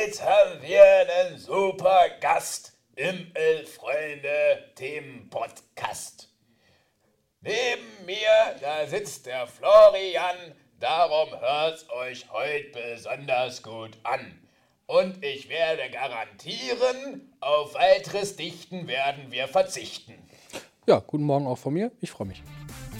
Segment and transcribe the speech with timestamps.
[0.00, 6.28] Heute haben wir einen super Gast im Elf-Freunde-Themen-Podcast.
[7.42, 8.16] Neben mir,
[8.60, 14.40] da sitzt der Florian, darum hört's euch heute besonders gut an.
[14.86, 20.14] Und ich werde garantieren, auf weiteres Dichten werden wir verzichten.
[20.86, 21.92] Ja, guten Morgen auch von mir.
[22.00, 22.42] Ich freue mich.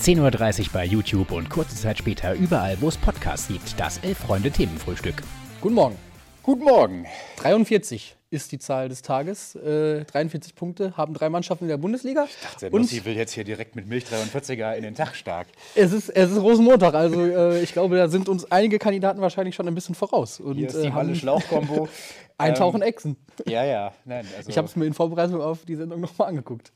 [0.01, 3.81] 10.30 Uhr bei YouTube und kurze Zeit später überall, wo es Podcasts gibt.
[3.81, 5.23] Das Elf-Freunde-Themenfrühstück.
[5.63, 6.10] Guten Morgen.
[6.51, 7.07] Guten Morgen.
[7.37, 9.55] 43 ist die Zahl des Tages.
[9.55, 12.25] Äh, 43 Punkte haben drei Mannschaften in der Bundesliga.
[12.25, 15.47] Ich dachte, Und Nussi will jetzt hier direkt mit Milch 43er in den Tag stark.
[15.77, 19.55] es ist, es ist Rosenmontag, also äh, ich glaube, da sind uns einige Kandidaten wahrscheinlich
[19.55, 20.41] schon ein bisschen voraus.
[20.41, 21.89] Und Hier ist die äh, haben Malle-Schlauch-Kombo.
[22.37, 23.17] Eintauchen Echsen.
[23.47, 23.93] Ja, ja.
[24.05, 26.73] Nein, also, Ich habe es mir in Vorbereitung auf die Sendung nochmal angeguckt.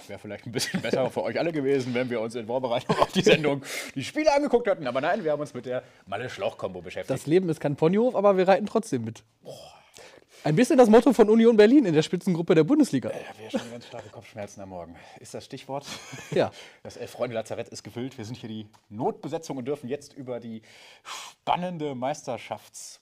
[0.00, 2.98] Es wäre vielleicht ein bisschen besser für euch alle gewesen, wenn wir uns in Vorbereitung
[2.98, 3.62] auf die Sendung
[3.94, 4.86] die Spiele angeguckt hätten.
[4.86, 7.10] Aber nein, wir haben uns mit der Malle-Schlauch-Kombo beschäftigt.
[7.18, 9.22] Das Leben ist kein Ponyhof, aber wir reiten trotzdem mit.
[10.42, 13.10] Ein bisschen das Motto von Union Berlin in der Spitzengruppe der Bundesliga.
[13.10, 14.94] Ich habe ja schon ganz starke Kopfschmerzen am Morgen.
[15.18, 15.86] Ist das Stichwort?
[16.32, 16.50] Ja.
[16.82, 18.18] Das Elf-Freunde-Lazarett ist gefüllt.
[18.18, 20.60] Wir sind hier die Notbesetzung und dürfen jetzt über die
[21.02, 22.98] spannende Meisterschafts-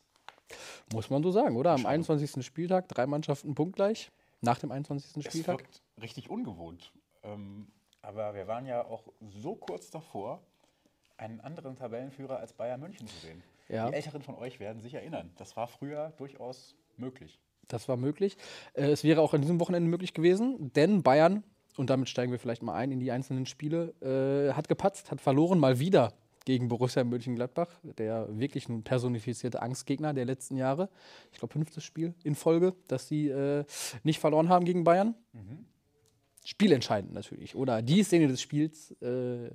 [0.93, 1.73] Muss man so sagen, oder?
[1.73, 2.45] Am 21.
[2.45, 4.11] Spieltag drei Mannschaften punktgleich.
[4.43, 5.17] Nach dem 21.
[5.17, 5.61] Es Spieltag.
[5.61, 6.93] wirkt richtig ungewohnt.
[7.23, 7.69] Ähm,
[8.03, 10.43] aber wir waren ja auch so kurz davor,
[11.17, 13.43] einen anderen Tabellenführer als Bayern München zu sehen.
[13.69, 13.89] Ja.
[13.89, 15.31] Die Älteren von euch werden sich erinnern.
[15.39, 17.41] Das war früher durchaus möglich.
[17.69, 18.37] Das war möglich.
[18.75, 21.45] Äh, es wäre auch an diesem Wochenende möglich gewesen, denn Bayern,
[21.77, 25.21] und damit steigen wir vielleicht mal ein in die einzelnen Spiele, äh, hat gepatzt, hat
[25.21, 26.13] verloren, mal wieder
[26.45, 30.89] gegen Borussia Mönchengladbach, der wirklich ein personifizierte Angstgegner der letzten Jahre.
[31.33, 33.65] Ich glaube, fünftes Spiel in Folge, dass sie äh,
[34.03, 35.15] nicht verloren haben gegen Bayern.
[36.45, 37.55] Spielentscheidend natürlich.
[37.55, 39.51] Oder die Szene des Spiels, äh,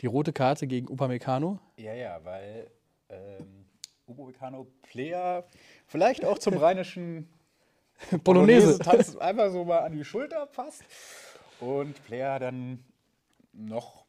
[0.00, 1.58] die rote Karte gegen Upamecano.
[1.76, 2.70] Ja, ja, weil
[3.10, 3.66] ähm,
[4.06, 5.46] Ubo Meccano Player
[5.86, 7.28] vielleicht auch zum rheinischen
[8.24, 8.78] Polonaise.
[8.78, 10.82] Tanz einfach so mal an die Schulter passt.
[11.60, 12.82] Und Player dann
[13.52, 14.06] noch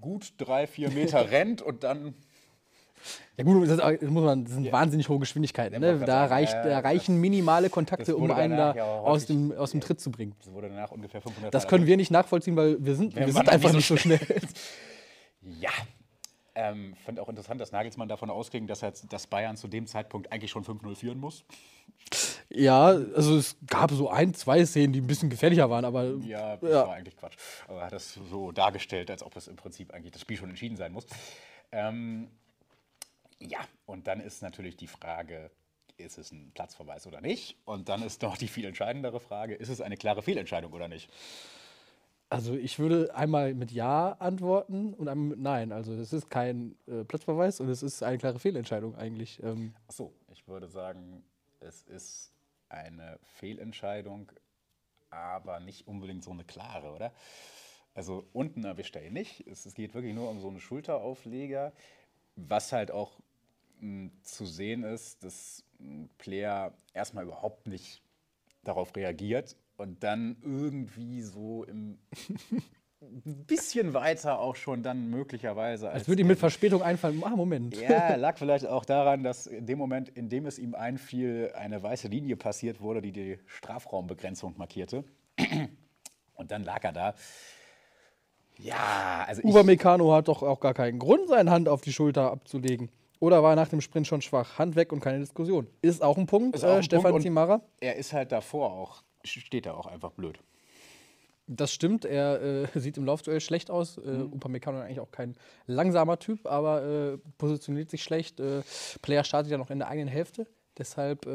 [0.00, 2.14] gut drei, vier Meter rennt und dann
[3.36, 5.82] Ja gut, das, das muss man, das sind wahnsinnig hohe Geschwindigkeiten.
[5.82, 6.04] Ja, Ne?
[6.04, 9.80] Da, reicht, ja, da reichen minimale Kontakte, um einen da ja aus dem, aus dem
[9.80, 10.34] Tritt zu bringen.
[10.38, 13.48] das wurde danach ungefähr 500 Das können wir nicht nachvollziehen, weil wir sind, wir sind
[13.48, 14.20] einfach nicht so so schnell.
[15.60, 15.70] Ja.
[16.54, 20.32] Ähm, fand auch interessant, dass Nagelsmann davon ausging, dass, er, dass Bayern zu dem Zeitpunkt
[20.32, 21.44] eigentlich schon 5-0 führen muss.
[22.50, 26.56] Ja, also es gab so ein, zwei Szenen, die ein bisschen gefährlicher waren, aber Ja,
[26.56, 26.86] das Ja.
[26.86, 27.36] war eigentlich Quatsch.
[27.68, 30.50] Aber er hat das so dargestellt, als ob es im Prinzip eigentlich das Spiel schon
[30.50, 31.06] entschieden sein muss.
[31.72, 32.28] Ähm,
[33.40, 35.50] ja, und dann ist natürlich die Frage,
[35.96, 37.56] ist es ein Platzverweis oder nicht?
[37.64, 41.10] Und dann ist noch die viel entscheidendere Frage, ist es eine klare Fehlentscheidung oder nicht?
[42.30, 45.70] also ich würde einmal mit Ja antworten und einmal mit Nein.
[45.70, 49.40] Also es ist kein äh, Platzverweis und es ist eine klare Fehlentscheidung eigentlich.
[49.42, 51.22] Ähm, Achso, ich würde sagen,
[51.60, 52.32] es ist
[52.68, 54.30] eine Fehlentscheidung,
[55.10, 57.12] aber nicht unbedingt so eine klare, oder?
[57.94, 59.46] Also unten erwischt er ihn nicht.
[59.46, 61.72] Es, es geht wirklich nur um so einen Schulteraufleger,
[62.36, 63.20] was halt auch
[63.80, 68.02] mh, zu sehen ist, dass ein Player erstmal überhaupt nicht
[68.64, 71.98] darauf reagiert und dann irgendwie so im
[73.26, 77.76] ein bisschen weiter auch schon dann möglicherweise als würde ihm mit Verspätung einfallen, ah, Moment.
[77.80, 81.82] ja, lag vielleicht auch daran, dass in dem Moment, in dem es ihm einfiel, eine
[81.82, 85.04] weiße Linie passiert wurde, die die Strafraumbegrenzung markierte.
[86.34, 87.14] Und dann lag er da.
[88.58, 92.30] Ja, also ich, Upamecano hat doch auch gar keinen Grund, seine Hand auf die Schulter
[92.30, 92.90] abzulegen.
[93.20, 94.58] Oder war er nach dem Sprint schon schwach?
[94.58, 95.66] Hand weg und keine Diskussion.
[95.82, 97.62] Ist auch ein Punkt, Ist auch äh, ein Stefan Punkt und- Zimara.
[97.80, 100.38] er ist halt davor auch, steht er auch einfach blöd.
[101.46, 103.98] Das stimmt, er äh, sieht im Laufduell schlecht aus.
[103.98, 104.32] Äh, Mhm.
[104.32, 108.40] Upamecano ist eigentlich auch kein langsamer Typ, aber äh, positioniert sich schlecht.
[108.40, 108.62] Äh,
[109.02, 110.46] Player startet ja noch in der eigenen Hälfte.
[110.76, 111.30] Deshalb äh,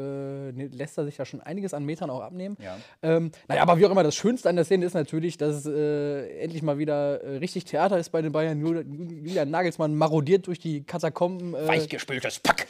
[0.52, 2.56] ne- lässt er sich ja schon einiges an Metern auch abnehmen.
[2.62, 2.76] Ja.
[3.02, 6.40] Ähm, naja, aber wie auch immer, das Schönste an der Szene ist natürlich, dass äh,
[6.40, 8.60] endlich mal wieder äh, richtig Theater ist bei den Bayern.
[8.60, 11.54] Jul- Julian Nagelsmann marodiert durch die Katakomben.
[11.54, 12.66] Äh, Weichgespültes Pack!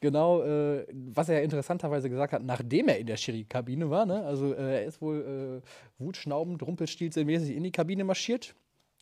[0.00, 4.04] Genau, äh, was er ja interessanterweise gesagt hat, nachdem er in der Schiri-Kabine war.
[4.04, 4.22] Ne?
[4.24, 5.62] Also äh, er ist wohl
[5.98, 8.54] äh, wutschnaubend, rumpelstilzmäßig in die Kabine marschiert,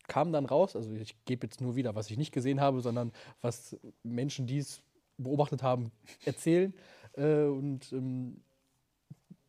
[0.07, 0.75] kam dann raus.
[0.75, 3.11] Also ich gebe jetzt nur wieder, was ich nicht gesehen habe, sondern
[3.41, 4.81] was Menschen, die es
[5.17, 5.91] beobachtet haben,
[6.23, 6.73] erzählen.
[7.17, 8.41] Äh, und ähm,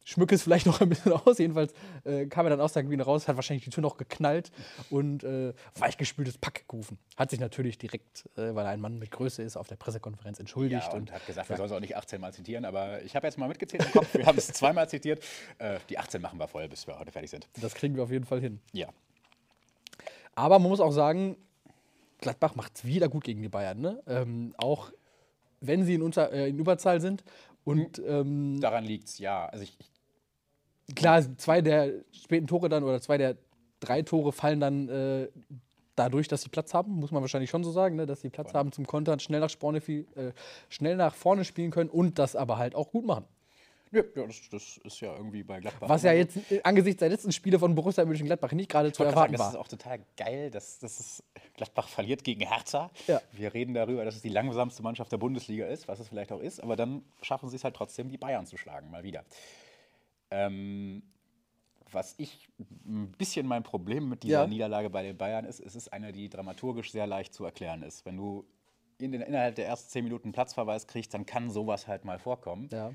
[0.05, 1.39] schmücke es vielleicht noch ein bisschen aus.
[1.39, 1.73] Jedenfalls
[2.05, 4.51] äh, kam er dann aus der Kabine raus, hat wahrscheinlich die Tür noch geknallt
[4.91, 6.99] und äh, weichgespültes Pack gerufen.
[7.17, 10.39] Hat sich natürlich direkt, äh, weil er ein Mann mit Größe ist, auf der Pressekonferenz
[10.41, 10.87] entschuldigt.
[10.87, 13.17] Ja, und, und hat gesagt, wir sollen es auch nicht 18 Mal zitieren, aber ich
[13.17, 15.23] habe jetzt mal mitgezählt im Kopf, wir haben es zweimal zitiert.
[15.59, 17.49] Äh, die 18 machen wir voll, bis wir heute fertig sind.
[17.61, 18.61] das kriegen wir auf jeden Fall hin.
[18.73, 18.89] Ja.
[20.35, 21.37] Aber man muss auch sagen,
[22.19, 23.81] Gladbach macht es wieder gut gegen die Bayern.
[23.81, 24.03] Ne?
[24.07, 24.93] Ähm, auch
[25.61, 27.23] wenn sie in, Unter äh, in Überzahl sind.
[27.65, 29.47] Und ähm, Daran liegt es, ja.
[29.47, 29.77] Also ich,
[30.87, 33.37] ich klar, zwei der späten Tore dann oder zwei der
[33.81, 35.29] drei Tore fallen dann äh,
[35.97, 38.07] dadurch, dass sie Platz haben, muss man wahrscheinlich schon so sagen, ne?
[38.07, 40.05] dass sie Platz haben zum Kontern, schnell nach, vorne, äh,
[40.69, 43.25] schnell nach vorne spielen können und das aber halt auch gut machen.
[43.93, 45.89] Ja, ja das, das ist ja irgendwie bei Gladbach.
[45.89, 49.19] Was ja jetzt äh, angesichts der letzten Spiele von Borussia Mönchengladbach nicht gerade zu erwarten
[49.19, 49.51] sagen, das war.
[49.51, 51.23] ist auch total geil, dass, dass
[51.55, 52.91] Gladbach verliert gegen Hertha.
[53.07, 53.21] Ja.
[53.33, 56.41] Wir reden darüber, dass es die langsamste Mannschaft der Bundesliga ist, was es vielleicht auch
[56.41, 59.25] ist, aber dann schaffen sie es halt trotzdem, die Bayern zu schlagen, mal wieder.
[60.31, 61.03] Ähm,
[61.93, 62.49] was ich
[62.87, 64.47] ein bisschen mein Problem mit dieser Ja.
[64.47, 68.07] Niederlage bei den Bayern ist, es ist eine, die dramaturgisch sehr leicht zu erklären ist.
[68.07, 68.47] Wenn du
[68.99, 72.69] in den, innerhalb der ersten zehn Minuten Platzverweis kriegst, dann kann sowas halt mal vorkommen
[72.71, 72.93] Ja.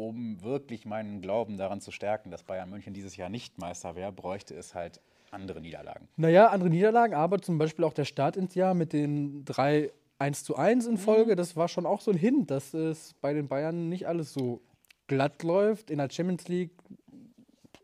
[0.00, 4.12] Um wirklich meinen Glauben daran zu stärken, dass Bayern München dieses Jahr nicht Meister wäre,
[4.12, 5.00] bräuchte es halt
[5.30, 6.08] andere Niederlagen.
[6.16, 10.44] Naja, andere Niederlagen, aber zum Beispiel auch der Start ins Jahr mit den drei 1
[10.44, 13.48] zu 1 in Folge, das war schon auch so ein Hint, dass es bei den
[13.48, 14.62] Bayern nicht alles so
[15.06, 15.90] glatt läuft.
[15.90, 16.72] In der Champions League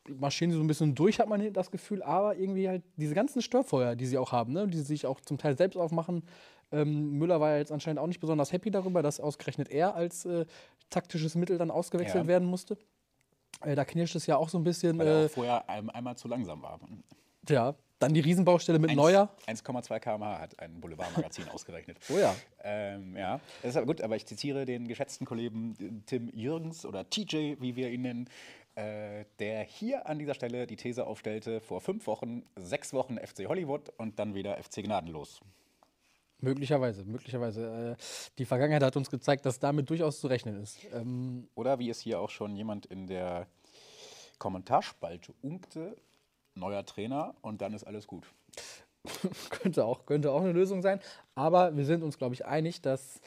[0.08, 3.42] marschieren sie so ein bisschen durch, hat man das Gefühl, aber irgendwie halt diese ganzen
[3.42, 6.22] Störfeuer, die sie auch haben, ne, die sie sich auch zum Teil selbst aufmachen.
[6.72, 10.24] Ähm, Müller war ja jetzt anscheinend auch nicht besonders happy darüber, dass ausgerechnet er als
[10.24, 10.46] äh,
[10.90, 12.28] taktisches Mittel dann ausgewechselt Ja.
[12.28, 12.76] werden musste.
[13.62, 14.98] Äh, da knirscht es ja auch so ein bisschen.
[14.98, 16.80] Weil er Äh, vorher ein, einmal zu langsam war.
[17.48, 19.30] ja, dann die Riesenbaustelle mit Eins- Neuer.
[19.46, 21.98] 1,2 km/h hat ein Boulevardmagazin ausgerechnet.
[22.12, 22.34] Oh ja.
[22.62, 26.84] Ähm, ja, das ist aber gut, aber ich zitiere den geschätzten Kollegen äh, Tim Jürgens
[26.84, 28.28] oder TJ, wie wir ihn nennen,
[28.74, 33.46] äh, der hier an dieser Stelle die These aufstellte, vor fünf Wochen, sechs Wochen FC
[33.48, 35.40] Hollywood und dann wieder FC Gnadenlos.
[36.40, 37.96] Möglicherweise, möglicherweise.
[37.98, 38.02] Äh,
[38.38, 40.78] die Vergangenheit hat uns gezeigt, dass damit durchaus zu rechnen ist.
[40.92, 43.46] Ähm, Oder wie es hier auch schon jemand in der
[44.38, 45.96] Kommentarspalte unkte,
[46.54, 48.26] neuer Trainer und dann ist alles gut.
[49.50, 51.00] könnte, auch, könnte auch eine Lösung sein.
[51.34, 53.20] Aber wir sind uns, glaube ich, einig, dass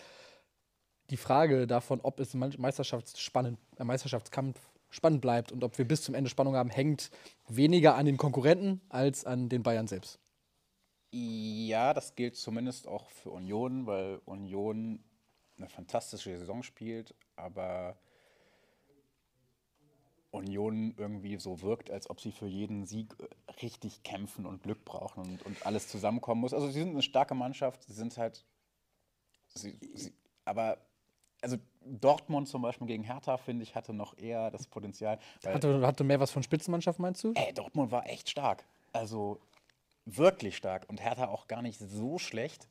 [1.10, 4.60] die Frage davon, ob es im Meisterschaftsspannend, äh, Meisterschaftskampf
[4.92, 7.12] spannend bleibt und ob wir bis zum Ende Spannung haben, hängt
[7.48, 10.20] weniger an den Konkurrenten als an den Bayern selbst.
[11.12, 15.04] Ja, das gilt zumindest auch für Union, weil Union
[15.58, 17.98] eine fantastische Saison spielt, aber
[20.32, 23.16] Union irgendwie so wirkt, als ob sie für jeden Sieg
[23.62, 26.54] richtig kämpfen und Glück brauchen und, und alles zusammenkommen muss.
[26.54, 28.46] Also sie sind eine starke Mannschaft, sie sind halt,
[29.56, 30.14] sie, sie,
[30.46, 30.78] aber
[31.42, 35.20] also Dortmund zum Beispiel gegen Hertha, finde ich, hatte noch eher das Potenzial.
[35.46, 37.34] Hatte, hatte mehr was von Spitzenmannschaft, meinst du?
[37.34, 38.66] Ey, Dortmund war echt stark.
[38.92, 39.40] Also
[40.18, 40.88] wirklich stark.
[40.90, 42.68] Und Hertha auch gar nicht so schlecht.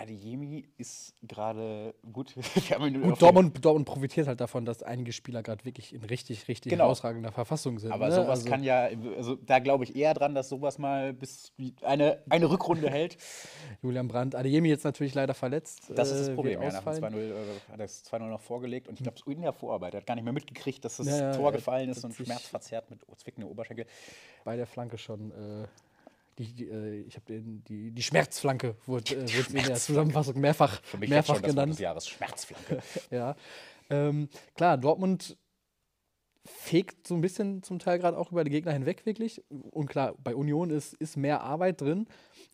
[0.00, 2.34] Adeyemi ist gerade gut.
[3.02, 6.84] Gut, Dortmund, Dortmund profitiert halt davon, dass einige Spieler gerade wirklich in richtig, richtig Genau.
[6.84, 7.92] herausragender Verfassung sind.
[7.92, 8.14] Aber ne?
[8.14, 11.52] sowas also, kann ja, also da glaube ich eher dran, dass sowas mal bis
[11.82, 13.16] eine, eine Rückrunde hält.
[13.82, 15.90] Julian Brandt, Adeyemi jetzt natürlich leider verletzt.
[15.94, 16.62] Das ist äh, das wird Problem.
[16.62, 17.14] Ja, nach dem ausfallen.
[17.14, 20.06] 2-0 äh, hat das 2-0 noch vorgelegt und ich glaube, in der Vorarbeit, er hat
[20.06, 23.86] gar nicht mehr mitgekriegt, dass das Ja, Tor gefallen ist und schmerzverzerrt mit zwickenden Oberschenkel.
[24.44, 25.30] bei der Flanke schon.
[25.32, 25.66] Äh,
[26.38, 30.82] die, die, äh, ich habe die, die Schmerzflanke wurde, äh, wurde in der Zusammenfassung mehrfach,
[30.82, 31.72] Für mich mehrfach schon das genannt.
[31.72, 32.82] des Jahres, Schmerzflanke.
[33.10, 33.36] Ja.
[33.88, 35.36] Ähm, klar, Dortmund
[36.44, 39.42] fegt so ein bisschen zum Teil gerade auch über die Gegner hinweg, wirklich.
[39.48, 42.06] Und klar, bei Union ist, ist mehr Arbeit drin.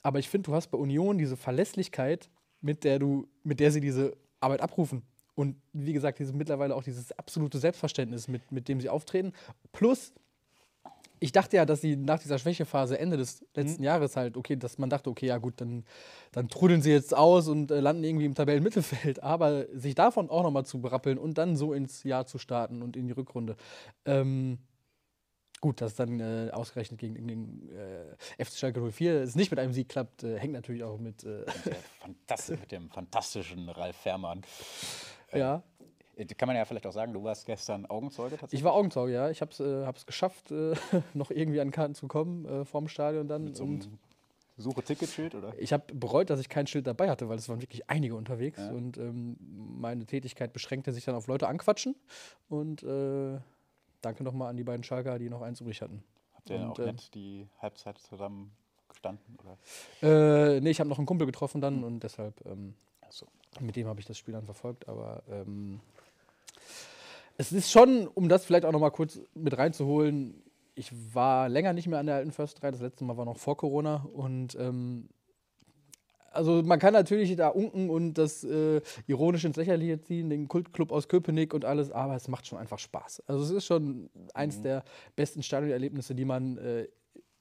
[0.03, 2.31] Aber ich finde, du hast bei Union diese Verlässlichkeit,
[2.61, 5.03] mit der du, mit der sie diese Arbeit abrufen.
[5.35, 9.33] Und wie gesagt, dieses mittlerweile auch dieses absolute Selbstverständnis, mit, mit dem sie auftreten.
[9.73, 10.13] Plus,
[11.23, 14.79] ich dachte ja, dass sie nach dieser Schwächephase Ende des letzten Jahres halt, okay, dass
[14.79, 15.85] man dachte, okay, ja gut, dann,
[16.33, 19.23] dann trudeln sie jetzt aus und äh, landen irgendwie im Tabellenmittelfeld.
[19.23, 22.97] Aber sich davon auch nochmal zu berappeln und dann so ins Jahr zu starten und
[22.97, 23.55] in die Rückrunde.
[24.05, 24.59] Ähm,
[25.61, 29.61] gut, dass dann äh, ausgerechnet gegen, gegen den äh, FC Schalke 04 es nicht mit
[29.61, 31.45] einem Sieg klappt, äh, hängt natürlich auch mit, äh,
[32.01, 34.43] Fantastisch, mit dem fantastischen Ralf Fährmann.
[35.33, 35.63] ja.
[36.17, 38.61] Äh, Kann man ja vielleicht auch sagen, du warst gestern Augenzeuge tatsächlich.
[38.61, 39.31] Ich war Augenzeuge, ja.
[39.31, 40.75] Ich habe es äh, hab's geschafft, äh,
[41.15, 43.45] noch irgendwie an Karten zu kommen äh, vorm Stadion dann.
[43.45, 43.99] Mit so und einem
[44.59, 45.55] Suche-Ticket-Schild, oder?
[45.59, 48.61] Ich habe bereut, dass ich kein Schild dabei hatte, weil es waren wirklich einige unterwegs
[48.61, 51.97] und ähm, meine Tätigkeit beschränkte sich dann auf Leute anquatschen
[52.49, 53.39] und äh,
[54.03, 56.05] danke nochmal an die beiden Schalker, die noch eins übrig hatten.
[56.35, 58.53] Habt ihr und, auch äh, nett die Halbzeit zusammen
[58.89, 59.39] gestanden?
[59.41, 60.57] Oder?
[60.57, 63.27] Äh, nee, ich habe noch einen Kumpel getroffen dann und deshalb ähm, Achso.
[63.61, 65.81] mit dem habe ich das Spiel dann verfolgt, aber ähm,
[67.37, 70.43] es ist schon, um das vielleicht auch nochmal kurz mit reinzuholen,
[70.75, 73.57] ich war länger nicht mehr an der alten Försterei, das letzte Mal war noch vor
[73.57, 75.09] Corona und ähm,
[76.31, 80.91] also man kann natürlich da unken und das äh, ironisch ins Lächerliche ziehen, den Kultclub
[80.91, 83.23] aus Köpenick und alles, aber es macht schon einfach Spaß.
[83.27, 84.85] Also es ist schon eins der
[85.15, 86.89] besten Stadionerlebnisse, die man äh,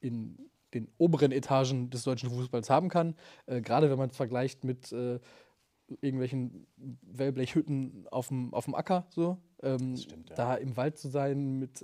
[0.01, 0.37] in
[0.73, 3.15] den oberen Etagen des deutschen Fußballs haben kann.
[3.45, 5.19] Äh, Gerade wenn man es vergleicht mit äh,
[6.01, 6.67] irgendwelchen
[7.01, 9.37] Wellblechhütten auf dem, auf dem Acker so.
[9.63, 10.35] Ähm, stimmt, ja.
[10.35, 11.83] Da im Wald zu sein mit,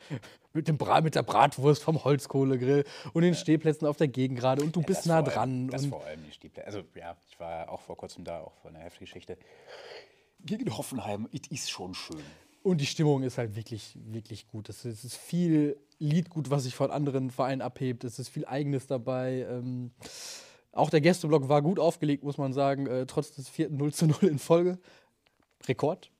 [0.52, 4.74] mit, dem Bra mit der Bratwurst vom Holzkohlegrill und den Stehplätzen auf der Gegengrade und
[4.74, 5.68] du bist Das nah vor allem- dran.
[5.68, 6.64] Das und vor allem die Stieble.
[6.64, 9.36] Also ja, ich war auch vor kurzem da, auch von der Heftgeschichte.
[10.40, 12.22] Gegen Hoffenheim, es ist schon schön.
[12.62, 14.68] Und die Stimmung ist halt wirklich, wirklich gut.
[14.68, 18.04] Es ist, es ist viel Liedgut, was sich von anderen Vereinen abhebt.
[18.04, 19.46] Es ist viel Eigenes dabei.
[19.50, 19.90] Ähm,
[20.78, 24.06] auch der Gästeblock war gut aufgelegt, muss man sagen, äh, trotz des vierten 0 zu
[24.06, 24.78] 0 in Folge.
[25.66, 26.10] Rekord.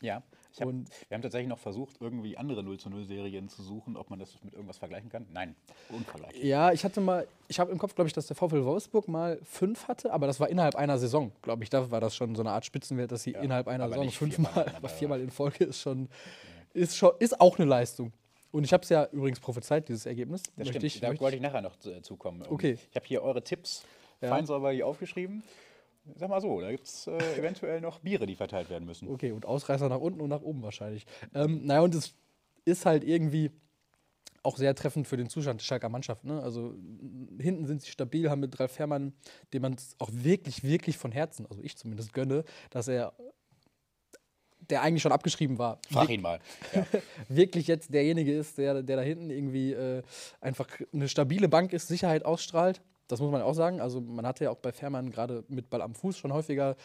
[0.00, 0.22] Ja.
[0.52, 3.60] Ich hab, Und- wir haben tatsächlich noch versucht, irgendwie andere 0 zu 0 Serien zu
[3.64, 5.26] suchen, ob man das mit irgendwas vergleichen kann.
[5.32, 5.56] Nein,
[5.88, 6.44] unvergleichlich.
[6.44, 9.40] Ja, ich hatte mal, ich habe im Kopf, glaube ich, dass der VfL Wolfsburg mal
[9.42, 11.70] fünf hatte, aber das war innerhalb einer Saison, glaube ich.
[11.70, 14.52] Da war das schon so eine Art Spitzenwert, dass sie Ja, innerhalb einer Saison viermal
[14.52, 16.08] fünfmal, aber viermal in Folge ist schon,
[16.72, 18.12] ist schon, ist auch eine Leistung.
[18.52, 20.44] Und ich habe es ja übrigens prophezeit, dieses Ergebnis.
[20.44, 20.84] Das Möchte stimmt.
[20.84, 22.44] ich, da möchte wollte ich nachher noch zu- zukommen.
[22.48, 22.78] Okay.
[22.90, 23.82] Ich habe hier eure Tipps
[24.24, 24.30] Ja.
[24.30, 25.42] fein sauber hier aufgeschrieben.
[26.16, 29.08] Sag mal so, da gibt es äh, eventuell noch Biere, die verteilt werden müssen.
[29.08, 31.06] Okay, und Ausreißer nach unten und nach oben wahrscheinlich.
[31.34, 32.14] Ähm, naja, und es
[32.66, 33.50] ist halt irgendwie
[34.42, 36.24] auch sehr treffend für den Zustand der Schalker Mannschaft.
[36.24, 36.42] Ne?
[36.42, 36.74] Also
[37.40, 39.14] hinten sind sie stabil, haben mit Ralf Fährmann,
[39.52, 43.14] dem man es auch wirklich, wirklich von Herzen, also ich zumindest gönne, dass er,
[44.68, 46.40] der eigentlich schon abgeschrieben war, Frag ihn mal.
[46.74, 46.86] Ja.
[47.28, 50.02] wirklich jetzt derjenige ist, der, der da hinten irgendwie äh,
[50.42, 52.82] einfach eine stabile Bank ist, Sicherheit ausstrahlt.
[53.08, 53.80] Das muss man auch sagen.
[53.80, 56.76] Also man hatte ja auch bei Fährmann gerade mit Ball am Fuß schon häufiger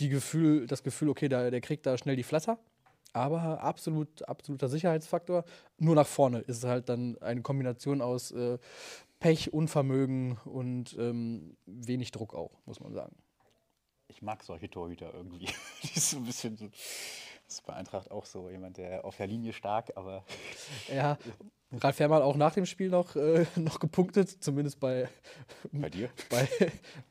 [0.00, 2.58] die Gefühl, das Gefühl, okay, da, der kriegt da schnell die Flatter.
[3.12, 5.44] Aber absolut, absoluter Sicherheitsfaktor.
[5.78, 8.58] Nur nach vorne ist es halt dann eine Kombination aus äh,
[9.20, 13.14] Pech, Unvermögen und ähm, wenig Druck auch, muss man sagen.
[14.08, 15.46] Ich mag solche Torhüter irgendwie.
[15.82, 16.68] Die ist so ein bisschen so.
[17.46, 18.50] Das ist bei Eintracht auch so.
[18.50, 20.24] Jemand, der auf der Linie stark, aber
[20.92, 21.16] Ja,
[21.78, 25.08] Ralf Fährmann auch nach dem Spiel noch, äh, noch gepunktet, zumindest bei,
[25.72, 26.08] bei dir.
[26.30, 26.48] bei,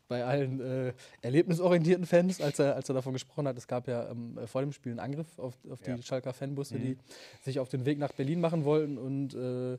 [0.08, 3.58] bei allen äh, erlebnisorientierten Fans, als er, als er davon gesprochen hat.
[3.58, 5.98] Es gab ja ähm, vor dem Spiel einen Angriff auf, auf die Ja.
[5.98, 6.04] Mhm.
[6.04, 6.98] Schalker Fanbusse, die
[7.42, 9.78] sich auf den Weg nach Berlin machen wollten und äh,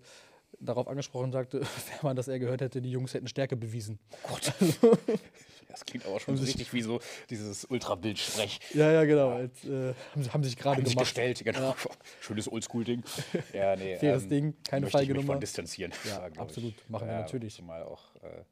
[0.60, 3.98] darauf angesprochen sagte Fährmann, dass er gehört hätte, die Jungs hätten Stärke bewiesen.
[5.74, 7.00] Das klingt aber schon so richtig wie so
[7.30, 8.60] dieses Ultrabildsprech.
[8.74, 9.30] Ja, ja, genau.
[9.30, 10.98] Als, äh, haben, haben sich gerade gemacht.
[10.98, 11.74] gestellt, genau.
[12.20, 13.02] Schönes Oldschool-Ding.
[13.52, 15.32] Ja, nee, Faires Ding, keine ich feige Nummer.
[15.32, 15.92] von distanzieren.
[16.08, 16.74] Ja, war, absolut.
[16.88, 17.54] Machen wir natürlich.
[17.56, 18.44] Zumal auch, äh,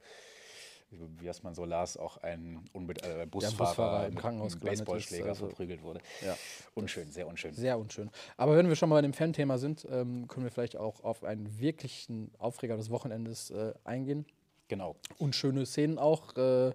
[0.91, 5.47] wie es man so las, auch ein Unbe äh, Busfahrer, Busfahrer im Krankenhaus Baseballschläger also-
[5.47, 6.01] verprügelt wurde.
[6.27, 6.37] Ja.
[6.75, 7.55] Unschön, sehr unschön.
[7.55, 8.11] Sehr unschön.
[8.37, 11.23] Aber wenn wir schon mal bei dem Fan-Thema sind, ähm, können wir vielleicht auch auf
[11.23, 14.27] einen wirklichen Aufreger des Wochenendes äh, eingehen.
[14.69, 14.97] Genau.
[15.19, 16.35] und schöne Szenen auch.
[16.37, 16.73] Äh,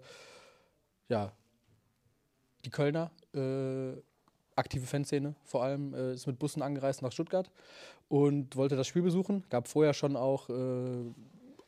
[1.09, 1.31] ja,
[2.65, 3.99] die Kölner, äh,
[4.55, 7.49] aktive Fanszene vor allem, äh, ist mit Bussen angereist nach Stuttgart
[8.09, 9.43] und wollte das Spiel besuchen.
[9.49, 11.05] Gab vorher schon auch äh,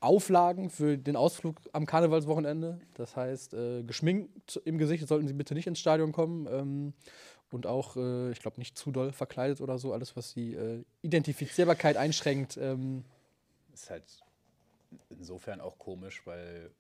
[0.01, 2.79] Auflagen für den Ausflug am Karnevalswochenende.
[2.96, 6.48] Das heißt, äh, geschminkt im Gesicht sollten sie bitte nicht ins Stadion kommen.
[6.48, 6.93] Ähm,
[7.51, 9.91] und auch, äh, ich glaube, nicht zu doll verkleidet oder so.
[9.91, 12.58] Alles, was die äh, Identifizierbarkeit einschränkt.
[12.58, 13.03] Ähm,
[13.74, 14.03] Ist halt
[15.10, 16.72] insofern auch komisch, weil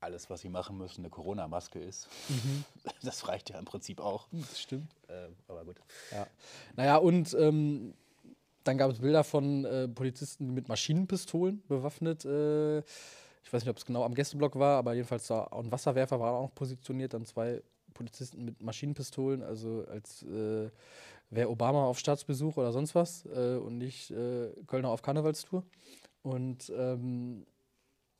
[0.00, 2.08] alles, was sie machen müssen, eine Corona-Maske ist.
[3.02, 4.26] Das reicht ja im Prinzip auch.
[4.32, 4.90] das stimmt.
[5.08, 5.76] Äh, aber gut.
[6.10, 6.26] Ja.
[6.76, 7.94] Naja, und ähm,
[8.64, 12.24] dann gab es Bilder von äh, Polizisten die mit Maschinenpistolen bewaffnet.
[12.24, 16.20] Äh, ich weiß nicht, ob es genau am Gästeblock war, aber jedenfalls da ein Wasserwerfer
[16.20, 17.14] war auch noch positioniert.
[17.14, 17.62] Dann zwei
[17.94, 20.70] Polizisten mit Maschinenpistolen, also als äh,
[21.30, 25.64] wäre Obama auf Staatsbesuch oder sonst was äh, und nicht äh, Kölner auf Karnevalstour.
[26.22, 27.46] Und ähm,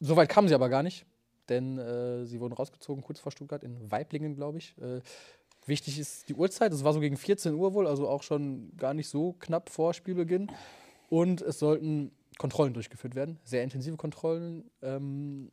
[0.01, 1.05] so weit kamen sie aber gar nicht,
[1.49, 4.77] denn äh, sie wurden rausgezogen kurz vor Stuttgart in Weiblingen, glaube ich.
[4.79, 5.01] Äh,
[5.69, 6.73] Wichtig ist die Uhrzeit.
[6.73, 9.93] Es war so gegen 14 Uhr wohl, also auch schon gar nicht so knapp vor
[9.93, 10.51] Spielbeginn.
[11.11, 15.51] Und es sollten Kontrollen durchgeführt werden, sehr intensive Kontrollen, ähm,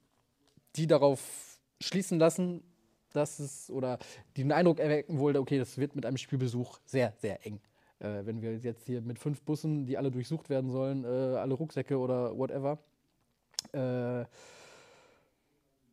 [0.77, 2.63] die darauf schließen lassen,
[3.11, 3.99] dass es oder
[4.37, 7.59] die den Eindruck erwecken wollte, okay, das wird mit einem Spielbesuch sehr, sehr eng.
[7.99, 11.55] Äh, wenn wir jetzt hier mit fünf Bussen, die alle durchsucht werden sollen, äh, alle
[11.55, 12.79] Rucksäcke oder whatever,
[13.73, 14.23] äh,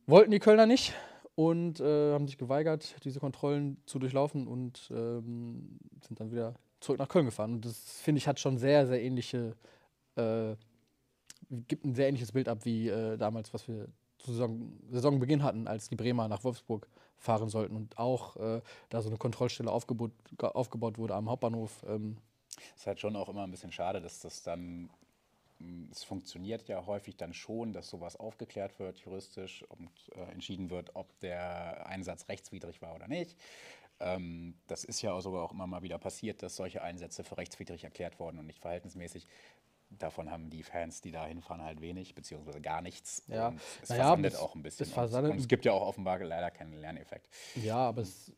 [0.07, 0.93] wollten die Kölner nicht
[1.35, 6.99] und äh, haben sich geweigert, diese Kontrollen zu durchlaufen und ähm, sind dann wieder zurück
[6.99, 7.53] nach Köln gefahren.
[7.53, 9.55] Und das, finde ich, hat schon sehr, sehr ähnliche,
[10.15, 10.55] äh,
[11.49, 13.87] gibt ein sehr ähnliches Bild ab wie äh, damals, was wir
[14.19, 19.01] zu Saison, Saisonbeginn hatten, als die Bremer nach Wolfsburg fahren sollten und auch äh, da
[19.01, 21.83] so eine Kontrollstelle aufgebaut, aufgebaut wurde am Hauptbahnhof.
[21.87, 22.17] Ähm,
[22.75, 24.89] ist halt schon auch immer ein bisschen schade, dass das dann,
[25.91, 30.95] es funktioniert ja häufig dann schon, dass sowas aufgeklärt wird juristisch und äh, entschieden wird,
[30.95, 33.37] ob der Einsatz rechtswidrig war oder nicht.
[33.99, 37.37] Ähm, das ist ja auch sogar auch immer mal wieder passiert, dass solche Einsätze für
[37.37, 39.27] rechtswidrig erklärt wurden und nicht verhältnismäßig.
[39.99, 43.21] davon haben die Fans, die da hinfahren, halt wenig, beziehungsweise gar nichts.
[43.27, 43.49] Ja.
[43.49, 44.87] Und es Naja, versandet es- auch ein bisschen.
[44.87, 47.29] es versandet- und es gibt ja auch offenbar leider keinen Lerneffekt.
[47.55, 48.31] Ja, aber es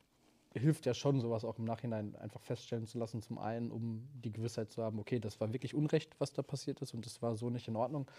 [0.60, 3.22] hilft ja schon, sowas auch im Nachhinein einfach feststellen zu lassen.
[3.22, 6.82] Zum einen, um die Gewissheit zu haben, okay, das war wirklich Unrecht, was da passiert
[6.82, 8.10] ist und das war so nicht in Ordnung.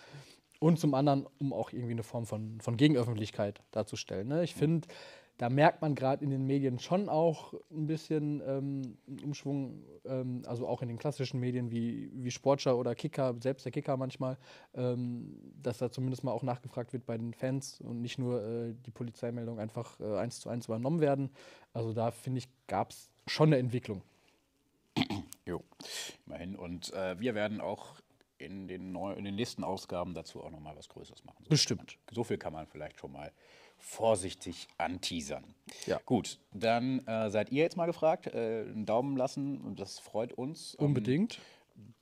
[0.59, 4.28] Und zum anderen, um auch irgendwie eine Form von, von Gegenöffentlichkeit darzustellen.
[4.28, 4.45] Ne?
[4.45, 4.88] Ich finde,
[5.38, 10.43] da merkt man gerade in den Medien schon auch ein bisschen ähm, einen Umschwung, ähm,
[10.47, 14.38] also auch in den klassischen Medien wie, wie Sportschau oder Kicker, selbst der Kicker manchmal,
[14.75, 18.75] ähm, dass da zumindest mal auch nachgefragt wird bei den Fans und nicht nur äh,
[18.87, 21.31] die Polizeimeldung einfach äh, eins zu eins übernommen werden.
[21.75, 24.02] Also da finde ich, gab es schon eine Entwicklung.
[25.49, 25.62] Jo,
[26.26, 26.57] immerhin.
[26.57, 28.00] Und äh, wir werden auch
[28.38, 31.45] in den, neu, in den nächsten Ausgaben dazu auch nochmal was Größeres machen.
[31.45, 31.99] So, Bestimmt.
[32.11, 33.33] So viel kann man vielleicht schon mal
[33.78, 35.45] vorsichtig anteasern.
[35.87, 36.00] Ja.
[36.04, 38.26] Gut, dann äh, seid ihr jetzt mal gefragt.
[38.28, 40.76] Äh, einen Daumen lassen und das freut uns.
[40.78, 41.40] Ähm, Unbedingt.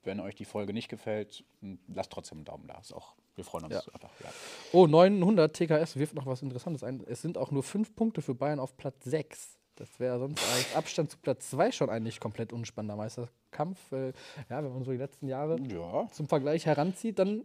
[0.02, 1.44] wenn euch die Folge nicht gefällt,
[1.88, 2.78] lasst trotzdem einen Daumen da.
[2.78, 3.80] Ist auch, wir freuen uns Ja.
[3.92, 4.10] einfach.
[4.20, 4.28] Ja.
[4.72, 7.02] Oh, 900 TKS wirft noch was Interessantes ein.
[7.06, 9.58] Es sind auch nur fünf Punkte für Bayern auf Platz 6.
[9.76, 13.90] Das wäre sonst als Abstand zu Platz 2 schon ein nicht komplett unspannender Meisterkampf.
[13.90, 14.12] Äh,
[14.48, 17.44] ja, wenn man so die letzten Jahre ja, zum Vergleich heranzieht, dann,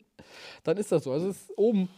[0.64, 1.12] dann ist das so.
[1.12, 1.90] Also es ist oben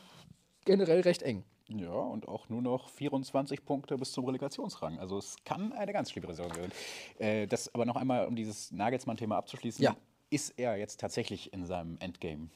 [0.63, 1.43] generell recht eng.
[1.77, 4.99] Ja, und auch nur noch 24 Punkte bis zum Relegationsrang.
[4.99, 6.71] Also es kann eine ganz schlimme Saison werden.
[7.19, 9.83] Äh, das aber noch einmal, um dieses Nagelsmann-Thema abzuschließen.
[9.83, 9.95] Ja.
[10.29, 12.49] Ist er jetzt tatsächlich in seinem Endgame?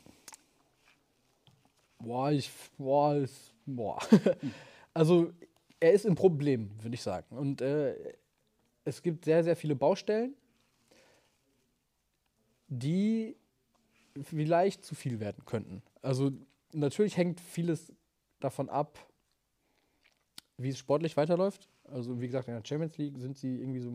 [2.00, 4.00] Boah, ich, boah, ist, boah.
[4.93, 5.31] also
[5.79, 7.36] er ist im Problem, würde ich sagen.
[7.36, 7.95] Und äh,
[8.86, 10.36] es gibt sehr, sehr viele Baustellen,
[12.67, 13.36] die
[14.22, 15.81] vielleicht zu viel werden könnten.
[16.01, 16.31] Also
[16.72, 17.91] natürlich hängt vieles
[18.45, 18.97] davon ab,
[20.57, 21.67] wie es sportlich weiterläuft.
[21.83, 23.91] Also wie gesagt, in der Champions League sind sie irgendwie so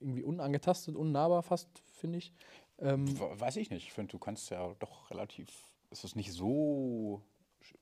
[0.00, 2.32] irgendwie unangetastet, unnahbar fast, finde ich.
[2.78, 3.84] Ähm, We- Weiß ich nicht.
[3.86, 5.48] Ich finde, du kannst ja doch relativ.
[5.90, 7.20] Es ist nicht so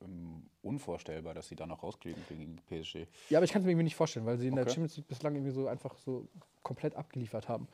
[0.00, 3.06] ähm, unvorstellbar, dass sie da noch rauskriegen gegen PSG.
[3.28, 4.70] Ja, aber ich kann es mir irgendwie nicht vorstellen, weil sie in der Okay.
[4.70, 6.26] Champions League bislang irgendwie so einfach so
[6.62, 7.68] komplett abgeliefert haben.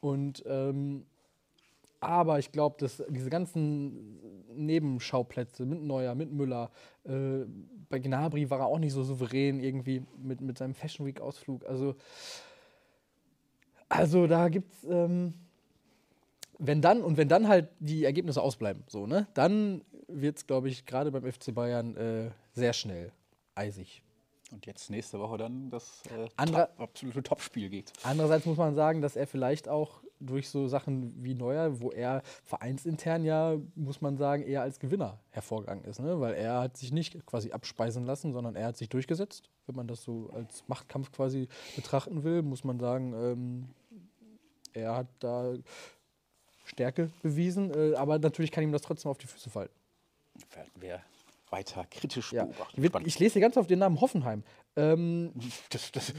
[0.00, 1.06] Und ähm,
[2.00, 4.20] aber ich glaube, dass diese ganzen
[4.54, 6.70] Nebenschauplätze mit Neuer, mit Müller,
[7.04, 7.44] äh,
[7.88, 11.64] bei Gnabry war er auch nicht so souverän irgendwie mit, mit seinem Fashion Week Ausflug.
[11.66, 11.96] Also,
[13.88, 15.34] also da gibt's ähm,
[16.58, 20.68] wenn dann und wenn dann halt die Ergebnisse ausbleiben, so ne, dann wird es, glaube
[20.68, 23.12] ich, gerade beim FC Bayern äh, sehr schnell
[23.54, 24.02] eisig.
[24.50, 27.92] Und jetzt nächste Woche dann das äh, top, absolute Topspiel geht.
[28.02, 32.22] Andererseits muss man sagen, dass er vielleicht auch durch so Sachen wie Neuer, wo er
[32.44, 36.00] vereinsintern ja, muss man sagen, eher als Gewinner hervorgegangen ist.
[36.00, 36.20] Ne?
[36.20, 39.50] Weil er hat sich nicht quasi abspeisen lassen, sondern er hat sich durchgesetzt.
[39.66, 43.68] Wenn man das so als Machtkampf quasi betrachten will, muss man sagen, ähm,
[44.72, 45.54] er hat da
[46.64, 47.72] Stärke bewiesen.
[47.74, 49.70] Äh, aber natürlich kann ihm das trotzdem auf die Füße fallen.
[50.54, 51.00] Werden wir
[51.52, 52.44] weiter kritisch Ja.
[52.44, 52.84] beobachten.
[52.84, 53.08] Spannend.
[53.08, 54.42] ich lese hier ganz oft den Namen Hoffenheim.
[54.76, 55.32] Ähm,
[55.70, 56.14] Das, das,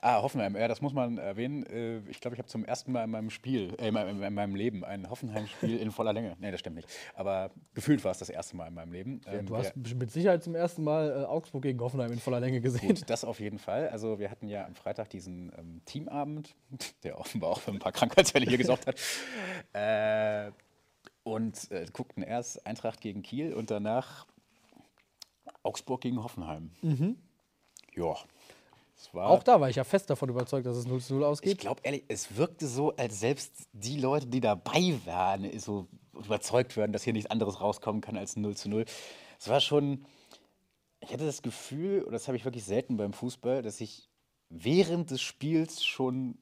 [0.00, 1.64] ah, Hoffenheim, ja, das muss man erwähnen.
[1.66, 4.34] Äh, Ich glaube, ich habe zum ersten Mal in meinem Spiel, äh, in meinem, in
[4.34, 6.36] meinem Leben ein Hoffenheim-Spiel in voller Länge.
[6.38, 6.88] Nee, das stimmt nicht.
[7.14, 9.20] Aber gefühlt war es das erste Mal in meinem Leben.
[9.26, 12.40] ja, Ähm, du hast mit Sicherheit zum ersten Mal äh, Augsburg gegen Hoffenheim in voller
[12.40, 12.86] Länge gesehen.
[12.88, 13.88] Gut, das auf jeden Fall.
[13.88, 16.54] Also wir hatten ja am Freitag diesen ähm, Teamabend,
[17.02, 19.00] der offenbar auch für ein paar Krankheitsfälle hier gesorgt hat.
[19.72, 20.52] Äh,
[21.22, 24.26] und äh, guckten erst Eintracht gegen Kiel und danach
[25.64, 26.70] Augsburg gegen Hoffenheim.
[27.94, 28.14] Ja.
[28.96, 31.22] Es war, Auch da war ich ja fest davon überzeugt, dass es 0 zu 0
[31.22, 31.58] ich ausgeht.
[31.58, 36.92] glaube ehrlich, es wirkte so, als selbst die Leute, die dabei waren, so überzeugt werden,
[36.92, 38.84] dass hier nichts anderes rauskommen kann als ein 0 zu 0.
[39.38, 40.06] Es war schon,
[41.00, 44.08] ich hatte das Gefühl, und das habe ich wirklich selten beim Fußball, dass ich
[44.48, 46.38] während des Spiels schon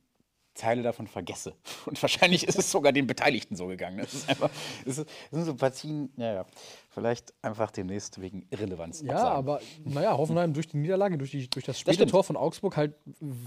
[0.55, 1.55] Teile davon vergesse.
[1.87, 3.99] Und wahrscheinlich ist es sogar den Beteiligten so gegangen.
[3.99, 4.51] Das ist einfach,
[4.85, 6.47] ist- es sind so Partien, ja, ja,
[6.91, 9.01] vielleicht einfach demnächst wegen Irrelevanz.
[9.03, 9.37] Ja, absagen.
[9.39, 12.11] aber naja, Hoffenheim durch die Niederlage, durch, die, durch das späte stimmt.
[12.11, 12.95] Tor von Augsburg halt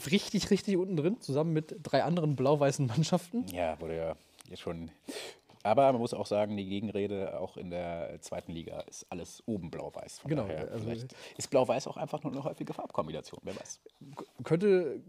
[0.09, 3.45] richtig, richtig unten drin, zusammen mit drei anderen blau-weißen Mannschaften.
[3.53, 4.15] Ja, wurde ja
[4.49, 4.89] jetzt schon.
[5.63, 9.71] Aber man muss auch sagen, die Gegenrede auch in der zweiten Liga ist alles oben
[9.71, 10.21] blau-weiß.
[10.27, 13.79] Genau, also- vielleicht ist blau-weiß auch einfach nur eine häufige Farbkombination, wer weiß.
[14.43, 15.01] Könnte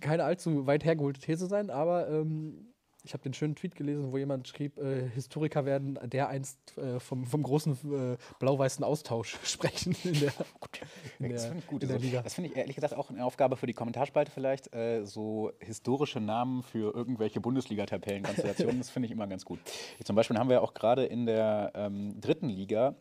[0.00, 2.68] keine allzu weit hergeholte These sein, aber ähm,
[3.04, 7.26] ich habe den schönen Tweet gelesen, wo jemand schrieb, äh, Historiker werden dereinst äh, vom,
[7.26, 7.72] vom großen
[8.12, 10.32] äh, blau-weißen Austausch sprechen in der,
[11.18, 11.82] in das finde ich gut.
[11.82, 12.22] Also, Liga.
[12.22, 14.72] das finde ich ehrlich gesagt auch eine Aufgabe für die Kommentarspalte vielleicht.
[14.72, 19.58] Äh, so historische Namen für irgendwelche Bundesliga-Tabellenkonstellationen, das finde ich immer ganz gut.
[19.98, 22.94] Jetzt zum Beispiel haben wir auch gerade in der ähm, dritten Liga,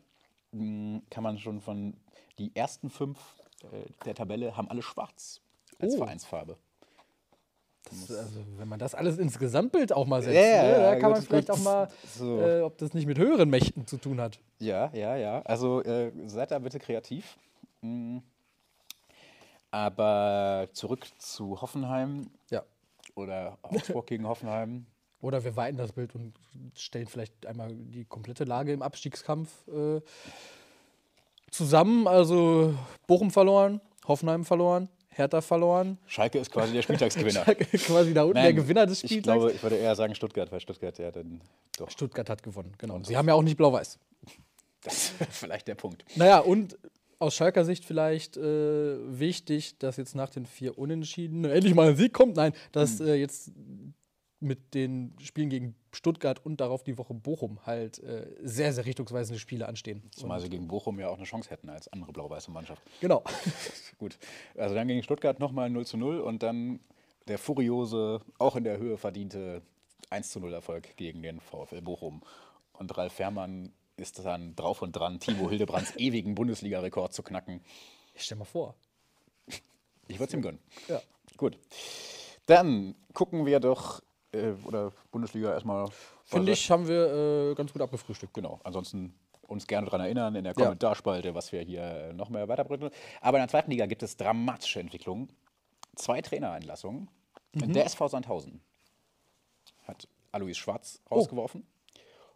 [0.52, 1.96] mh, kann man schon von
[2.40, 3.20] die ersten fünf
[3.72, 5.42] äh, der Tabelle haben alle schwarz
[5.78, 5.98] als Oh.
[6.00, 6.58] Vereinsfarbe.
[7.84, 11.12] Das, also, wenn man das alles ins Gesamtbild auch mal setzt, ja, ne, da kann
[11.12, 11.58] man gut, vielleicht gut.
[11.58, 12.40] auch mal, So.
[12.40, 14.40] äh, ob das nicht mit höheren Mächten zu tun hat.
[14.60, 15.42] Ja, ja, ja.
[15.42, 17.38] Also äh, seid da bitte kreativ.
[17.82, 18.20] Mm.
[19.72, 22.64] Aber zurück zu Hoffenheim Ja.
[23.16, 24.86] oder Augsburg gegen Hoffenheim.
[25.22, 26.34] Oder wir weiten das Bild und
[26.76, 30.02] stellen vielleicht einmal die komplette Lage im Abstiegskampf äh,
[31.52, 32.08] zusammen.
[32.08, 32.74] Also
[33.06, 35.98] Bochum verloren, Hoffenheim verloren, Hertha verloren.
[36.08, 37.44] Schalke ist quasi der Spieltagsgewinner.
[37.46, 39.38] Quasi da unten der Nein, Gewinner des Ich Spieltags.
[39.38, 41.42] glaube, ich würde eher sagen Stuttgart, weil Stuttgart ja dann
[41.78, 41.90] doch.
[41.90, 42.96] Stuttgart hat gewonnen, genau.
[42.96, 44.00] Und sie haben ja auch nicht blau-weiß.
[44.84, 46.04] Das wäre vielleicht der Punkt.
[46.16, 46.76] Naja, und
[47.20, 48.42] aus Schalker Sicht vielleicht äh,
[49.20, 52.36] wichtig, dass jetzt nach den vier Unentschieden endlich mal ein Sieg kommt.
[52.36, 53.08] Nein, dass Hm.
[53.10, 53.52] äh, jetzt
[54.42, 59.40] mit den Spielen gegen Stuttgart und darauf die Woche Bochum halt äh, sehr, sehr richtungsweisende
[59.40, 60.04] Spiele anstehen.
[60.12, 62.82] Zumal sie gegen Bochum ja auch eine Chance hätten als andere blau-weiße Mannschaft.
[63.02, 63.24] Genau.
[64.00, 64.18] Gut.
[64.58, 66.80] Also dann gegen Stuttgart nochmal 0 zu 0 und dann
[67.28, 69.62] der furiose, auch in der Höhe verdiente
[70.10, 72.22] 1 zu 0 Erfolg gegen den VfL Bochum.
[72.74, 77.62] Und Ralf Fährmann ist dann drauf und dran, Timo Hildebrands ewigen Bundesliga-Rekord zu knacken.
[78.16, 78.76] Ich stell mal vor.
[80.08, 80.60] Ich würde es ihm gönnen.
[80.88, 81.02] Ja.
[81.38, 81.58] Gut.
[82.46, 84.02] Dann gucken wir doch,
[84.34, 85.88] äh, oder Bundesliga erstmal.
[86.26, 88.34] Finde ich, haben wir äh, ganz gut abgefrühstückt.
[88.34, 88.60] Genau.
[88.64, 89.14] Ansonsten
[89.48, 90.54] uns gerne daran erinnern in der.
[90.54, 92.90] Kommentarspalte, was wir hier äh, noch mehr weiterbringen.
[93.20, 95.30] Aber in der zweiten Liga gibt es dramatische Entwicklungen.
[95.96, 97.10] Zwei Trainereinlassungen.
[97.54, 97.74] Mhm.
[97.74, 98.62] Der SV Sandhausen
[99.88, 101.16] hat Alois Schwarz Oh.
[101.16, 101.66] rausgeworfen.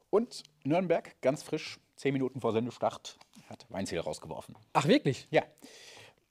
[0.10, 3.18] Und Nürnberg, ganz frisch, zehn Minuten vor Sendestart,
[3.50, 4.56] hat Weinziel rausgeworfen.
[4.74, 5.28] Ach, wirklich?
[5.32, 5.44] Ja.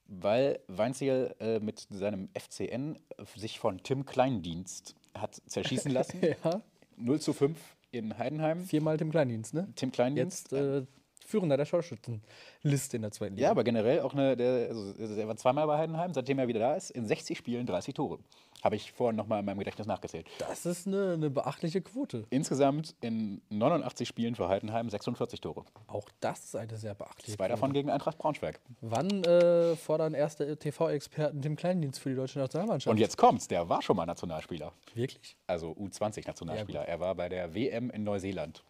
[0.06, 2.98] Weil Weinziel äh, mit seinem FCN
[3.36, 6.20] sich von Tim Kleindienst hat zerschießen lassen.
[6.44, 6.62] Ja.
[6.96, 7.58] 0 zu 5
[7.90, 8.64] in Heidenheim.
[8.64, 9.68] Viermal Tim Kleindienst, ne?
[9.74, 10.52] Tim Kleindienst.
[10.52, 10.86] Jetzt äh,
[11.24, 13.46] Führender der Torschützenliste in der zweiten Liga.
[13.46, 16.60] Ja, aber generell auch eine, der, also er war zweimal bei Heidenheim, seitdem er wieder
[16.60, 18.18] da ist, in 60 Spielen 30 Tore.
[18.62, 20.26] Habe ich vorhin nochmal in meinem Gedächtnis nachgezählt.
[20.38, 22.24] Das ist eine, eine beachtliche Quote.
[22.30, 25.64] Insgesamt in 89 Spielen für Heidenheim 46 Tore.
[25.86, 28.60] Auch das ist eine sehr beachtliche Zwei davon gegen Eintracht Braunschweig.
[28.80, 32.90] Wann äh, fordern erste TV-Experten Tim Kleindienst für die deutsche Nationalmannschaft?
[32.90, 34.72] Und jetzt kommt's, der war schon mal Nationalspieler.
[34.94, 35.36] Wirklich?
[35.46, 36.86] Also U20-Nationalspieler.
[36.86, 38.62] er war bei der WM in Neuseeland.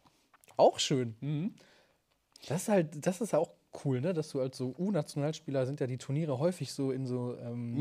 [0.57, 1.55] Auch schön.
[2.49, 3.51] Das ist halt, das ist ja auch
[3.85, 4.13] cool, ne?
[4.13, 7.75] Dass du als so U-Nationalspieler sind ja die Turniere häufig so in so ähm,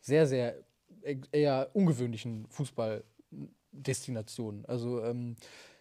[0.00, 0.56] sehr, sehr
[1.02, 4.64] e- eher ungewöhnlichen Fußballdestinationen.
[4.66, 5.36] Also ähm,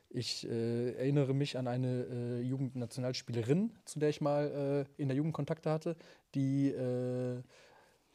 [0.09, 5.17] ich äh, erinnere mich an eine äh, Jugendnationalspielerin, zu der ich mal äh, in der
[5.17, 5.95] Jugend Kontakte hatte,
[6.33, 7.41] die äh,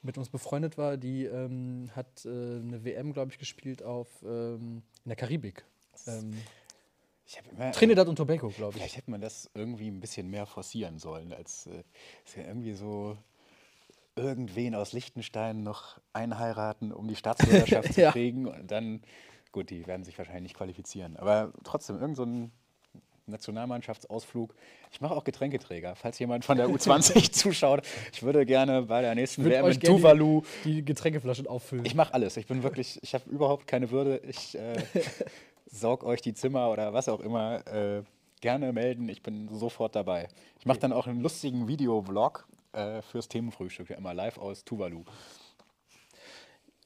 [0.03, 4.83] mit uns befreundet war, die ähm, hat äh, eine WM, glaube ich, gespielt auf ähm,
[5.05, 5.65] in der Karibik.
[7.53, 8.77] Immer, Trinidad und Tobago, glaube ich.
[8.79, 11.83] Vielleicht hätte man das irgendwie ein bisschen mehr forcieren sollen, als äh,
[12.25, 13.17] ist ja irgendwie so
[14.17, 18.13] irgendwen aus Liechtenstein noch einheiraten, um die Staatsbürgerschaft zu Ja.
[18.13, 18.47] kriegen.
[18.47, 19.03] Und dann,
[19.53, 21.17] gut, die werden sich wahrscheinlich nicht qualifizieren.
[21.17, 22.51] Aber trotzdem, irgend so ein
[23.27, 24.55] Nationalmannschaftsausflug.
[24.91, 27.87] Ich mache auch Getränketräger, falls jemand von der U20 zuschaut.
[28.13, 30.43] Ich würde gerne bei der nächsten WM in Tuvalu.
[30.65, 31.85] Die, die Getränkeflaschen auffüllen.
[31.85, 32.37] Ich mache alles.
[32.37, 34.19] Ich bin wirklich, ich habe überhaupt keine Würde.
[34.29, 34.83] Ich äh,
[35.71, 37.67] saug euch die Zimmer oder was auch immer.
[37.67, 38.03] Äh,
[38.41, 39.09] gerne melden.
[39.11, 40.29] Ich bin sofort dabei.
[40.59, 45.05] Ich mache dann auch einen lustigen Videovlog äh, fürs Themenfrühstück, ja immer live aus Tuvalu.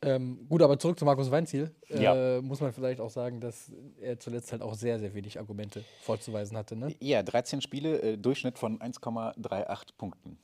[0.02, 1.70] ähm, gut, aber zurück zu Markus Weinziel.
[1.88, 2.42] Äh, Ja.
[2.42, 6.56] Muss man vielleicht auch sagen, dass er zuletzt halt auch sehr, sehr wenig Argumente vorzuweisen
[6.56, 6.76] hatte.
[6.76, 6.94] Ne?
[7.00, 10.38] Ja, 13 Spiele, äh, Durchschnitt von 1,38 Punkten.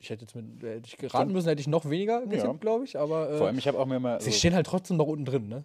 [0.00, 2.52] Ich hätte jetzt mit, hätte ich geraten müssen, hätte ich noch weniger getippt, Ja.
[2.54, 2.98] glaube ich.
[2.98, 4.20] Aber äh, Vor allem, ich habe auch mir mal.
[4.20, 5.48] sie so- stehen halt trotzdem noch unten drin.
[5.48, 5.64] Ne?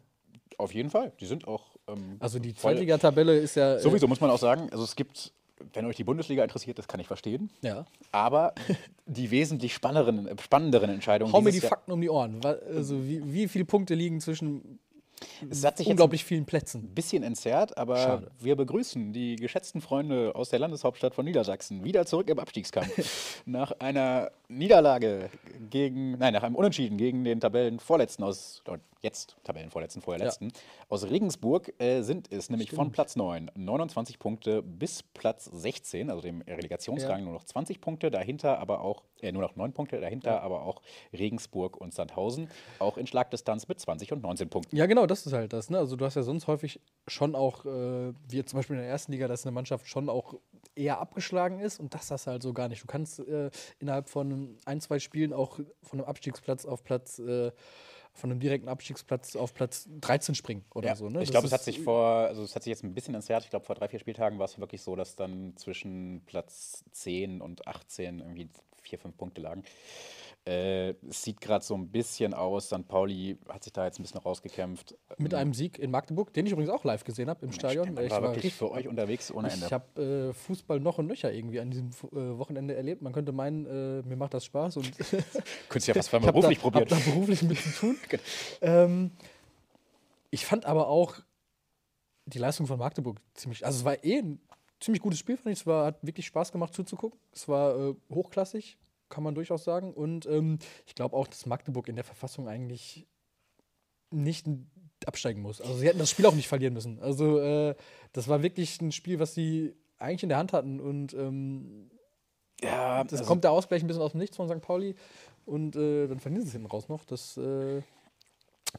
[0.59, 1.11] auf jeden Fall.
[1.19, 1.76] Die sind auch.
[1.87, 3.75] Ähm, Also die Zweitligatabelle ist ja.
[3.75, 5.31] äh, Sowieso muss man auch sagen, also es gibt,
[5.73, 7.49] wenn euch die Bundesliga interessiert, das kann ich verstehen.
[7.61, 7.85] Ja.
[8.11, 8.53] Aber
[9.05, 11.33] die wesentlich spannenderen, spannenderen Entscheidungen.
[11.33, 12.39] Hau mir die Jahr- Fakten um die Ohren.
[12.45, 14.79] Also wie, wie viele Punkte liegen zwischen
[15.49, 16.83] Es hat sich unglaublich vielen Plätzen?
[16.83, 18.31] ein bisschen entzerrt, aber Schade.
[18.39, 23.41] wir begrüßen die geschätzten Freunde aus der Landeshauptstadt von Niedersachsen wieder zurück im Abstiegskampf.
[23.45, 25.29] nach einer Niederlage
[25.69, 28.63] gegen, nein, nach einem Unentschieden gegen den Tabellenvorletzten aus,
[29.01, 30.33] jetzt Tabellenvorletzten, vorher Ja.
[30.89, 36.21] aus Regensburg äh, sind es nämlich von Platz 9 29 Punkte bis Platz 16, also
[36.21, 37.25] dem Relegationsrang Ja.
[37.25, 40.81] nur noch 20 Punkte, dahinter aber auch, äh, nur noch 9 Punkte, dahinter aber auch
[41.13, 42.49] Regensburg und Sandhausen,
[42.79, 44.75] auch in Schlagdistanz mit 20 und 19 Punkten.
[44.75, 45.69] Ja, genau, das ist halt das.
[45.69, 45.77] Ne?
[45.77, 48.91] Also du hast ja sonst häufig schon auch, äh, wie jetzt zum Beispiel in der
[48.91, 50.35] ersten Liga, dass eine Mannschaft schon auch
[50.75, 52.83] eher abgeschlagen ist und das hast du halt so gar nicht.
[52.83, 57.51] Du kannst äh, innerhalb von ein, zwei Spielen auch von einem Abstiegsplatz auf Platz, äh,
[58.13, 61.09] von einem direkten Abstiegsplatz auf Platz 13 springen oder Ja, so.
[61.09, 61.23] Ne?
[61.23, 63.43] Ich glaube, es hat sich vor, also es hat sich jetzt ein bisschen entzerrt.
[63.43, 67.41] Ich glaube, vor drei, vier Spieltagen war es wirklich so, dass dann zwischen Platz 10
[67.41, 68.49] und 18 irgendwie
[68.81, 69.63] vier, fünf Punkte lagen.
[70.47, 72.67] Äh, es sieht gerade so ein bisschen aus.
[72.67, 72.87] St.
[72.87, 74.95] Pauli hat sich da jetzt ein bisschen rausgekämpft.
[75.17, 77.93] Mit einem Sieg in Magdeburg, den ich übrigens auch live gesehen habe im Stadion.
[77.93, 79.65] Man Ich war wirklich für euch unterwegs ohne Ende.
[79.65, 83.01] Ich habe äh, Fußball noch und nöcher irgendwie an diesem äh, Wochenende erlebt.
[83.01, 84.91] Man könnte meinen, äh, mir macht das Spaß und
[85.69, 86.91] Könntest ja was zweimal ich beruflich da, probiert.
[86.91, 87.97] Hab da beruflich mit zu tun.
[88.61, 89.11] ähm,
[90.29, 91.15] ich fand aber auch
[92.25, 93.65] die Leistung von Magdeburg ziemlich.
[93.65, 94.39] Also es war eh ein
[94.79, 95.59] ziemlich gutes Spiel, fand ich.
[95.59, 97.19] Es war, hat wirklich Spaß gemacht zuzugucken.
[97.33, 98.77] Es war äh, hochklassig,
[99.09, 99.93] kann man durchaus sagen.
[99.93, 103.07] Und ähm, ich glaube auch, dass Magdeburg in der Verfassung eigentlich
[104.11, 104.47] nicht
[105.05, 105.61] absteigen muss.
[105.61, 106.99] Also sie hätten das Spiel auch nicht verlieren müssen.
[106.99, 107.75] Also äh,
[108.13, 110.79] das war wirklich ein Spiel, was sie eigentlich in der Hand hatten.
[110.79, 111.89] Und ähm,
[112.61, 114.61] ja, das also kommt der Ausgleich ein bisschen aus dem Nichts von St.
[114.61, 114.95] Pauli.
[115.45, 117.05] Und äh, dann verlieren sie es hinten raus noch.
[117.05, 117.81] Das, äh,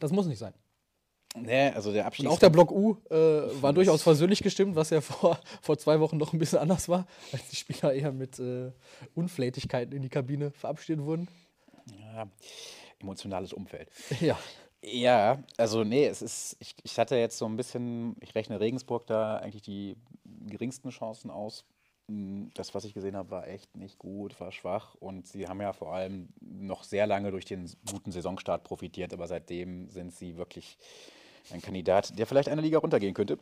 [0.01, 0.55] das muss nicht sein.
[1.37, 2.27] Nee, also der Und Abstieg.
[2.29, 3.15] auch der Block U äh,
[3.63, 7.07] war durchaus versöhnlich gestimmt, was ja vor, vor zwei Wochen noch ein bisschen anders war,
[7.33, 8.73] als die Spieler eher mit äh,
[9.15, 11.29] Unflätigkeiten in die Kabine verabschiedet wurden.
[12.01, 12.27] ja,
[13.01, 13.91] emotionales Umfeld.
[14.21, 14.39] Ja.
[14.81, 19.09] Ja, also nee, es ist, ich, ich hatte jetzt so ein bisschen, ich rechne Regensburg
[19.09, 19.97] da eigentlich die
[20.47, 21.65] geringsten Chancen aus.
[22.07, 25.61] Mm, Das, was ich gesehen habe, war echt nicht gut, war schwach und sie haben
[25.61, 30.37] ja vor allem noch sehr lange durch den guten Saisonstart profitiert, aber seitdem sind sie
[30.37, 30.79] wirklich
[31.53, 33.39] ein Kandidat, der vielleicht eine Liga runtergehen könnte.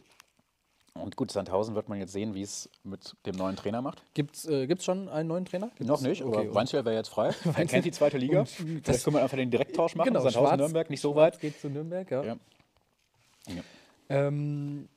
[0.95, 4.03] Und gut, Sandhausen wird man jetzt sehen, wie es mit dem neuen Trainer macht.
[4.15, 5.67] Gibt es äh, gibt's schon einen neuen Trainer?
[5.77, 7.35] Gibt's- Noch nicht, okay, aber Weinzel wäre jetzt frei.
[7.55, 8.41] Er kennt die zweite Liga.
[8.41, 10.09] Und Vielleicht das- können wir einfach den Direkttausch machen.
[10.09, 11.41] Genau, Sandhausen, Schwarz- Nürnberg, nicht so Schwarz weit.
[11.43, 12.25] geht zu Nürnberg, ja.
[12.25, 12.37] Ja.
[13.49, 13.63] Ja.
[14.09, 14.89] Ähm,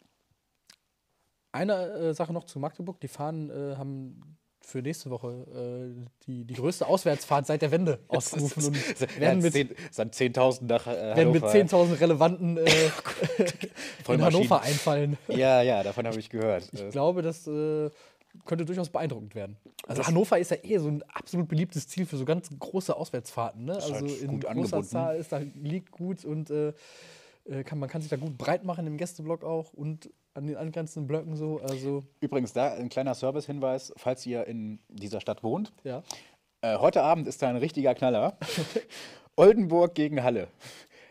[1.51, 2.99] eine äh, Sache noch zu Magdeburg.
[3.01, 7.99] Die Fahnen äh, haben für nächste Woche äh, die, die größte Auswärtsfahrt seit der Wende
[8.07, 8.75] ausgerufen und
[9.19, 11.77] werden mit, sind 10.000 nach äh, werden mit Hannover.
[11.93, 12.65] 10.000 relevanten äh,
[14.07, 14.21] in.
[14.21, 15.17] Hannover einfallen.
[15.27, 16.69] Ja, ja, davon habe ich gehört.
[16.71, 17.89] Ich Äh, glaube, das äh,
[18.45, 19.57] könnte durchaus beeindruckend werden.
[19.87, 23.65] Also Hannover ist ja eh so ein absolut beliebtes Ziel für so ganz große Auswärtsfahrten.
[23.65, 23.73] Ne?
[23.73, 24.83] Also halt in großer.
[24.83, 26.51] Zahl ist da liegt gut und
[27.49, 30.55] äh, kann, man kann sich da gut breit machen im Gästeblock auch und an den
[30.55, 31.59] angrenzenden Blöcken so.
[31.61, 35.73] Also Übrigens, da ein kleiner Service-Hinweis, falls ihr in dieser Stadt wohnt.
[35.83, 36.03] ja.
[36.61, 38.37] Äh, heute Abend ist da ein richtiger Knaller.
[39.37, 40.49] Oldenburg gegen Halle.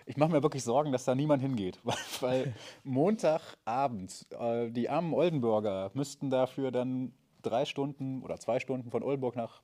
[0.04, 1.78] Ich mache mir wirklich Sorgen, dass da niemand hingeht.
[1.84, 8.90] Weil, weil Montagabend, äh, die armen Oldenburger müssten dafür dann drei Stunden oder zwei Stunden
[8.90, 9.62] von Oldenburg nach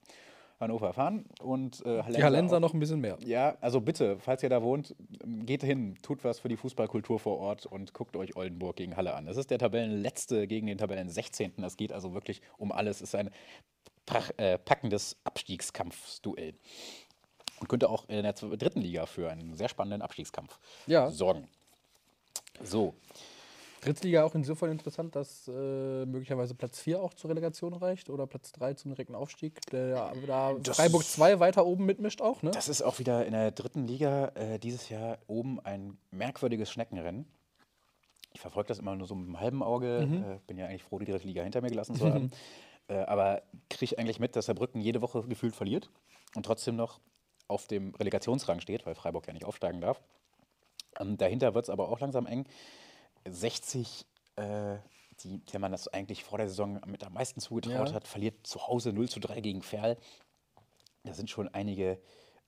[0.61, 1.25] Hannover fahren.
[1.43, 2.61] Und äh, Die Hallenser auch.
[2.61, 3.19] noch ein bisschen mehr.
[3.25, 4.95] Ja, also bitte, falls ihr da wohnt,
[5.45, 9.15] geht hin, tut was für die Fußballkultur vor Ort und guckt euch Oldenburg gegen Halle
[9.15, 9.27] an.
[9.27, 11.55] Das ist der Tabellenletzte gegen den Tabellen 16.
[11.59, 12.97] Das geht also wirklich um alles.
[13.01, 13.31] Es ist ein
[14.37, 16.55] äh, packendes Abstiegskampfsduell.
[17.61, 21.11] Und könnte auch in der dritten Liga für einen sehr spannenden Abstiegskampf Ja.
[21.11, 21.49] sorgen.
[22.63, 22.95] So,
[23.85, 28.53] Drittliga auch insofern interessant, dass äh, möglicherweise Platz 4 auch zur Relegation reicht oder Platz
[28.53, 29.61] 3 zum direkten Aufstieg.
[29.71, 32.51] Der, da Das- Freiburg 2 weiter oben mitmischt auch, ne?
[32.51, 37.27] das ist auch wieder in der dritten Liga äh, dieses Jahr oben ein merkwürdiges Schneckenrennen.
[38.33, 39.99] Ich verfolge das immer nur so mit einem halben Auge.
[40.01, 42.31] Äh, bin ja eigentlich froh, die dritte Liga hinter mir gelassen zu haben.
[42.89, 45.91] äh, aber kriege eigentlich mit, dass Saarbrücken jede Woche gefühlt verliert
[46.35, 47.01] und trotzdem noch
[47.47, 50.01] auf dem Relegationsrang steht, weil Freiburg ja nicht aufsteigen darf.
[50.99, 52.45] Ähm, dahinter wird es aber auch langsam eng.
[53.29, 54.07] 60,
[54.37, 54.77] äh,
[55.21, 57.95] die, der man das eigentlich vor der Saison mit am meisten zugetraut Ja.
[57.95, 59.97] hat, verliert zu Hause 0 zu 3 gegen Ferl.
[61.05, 62.01] Da sind schon einige,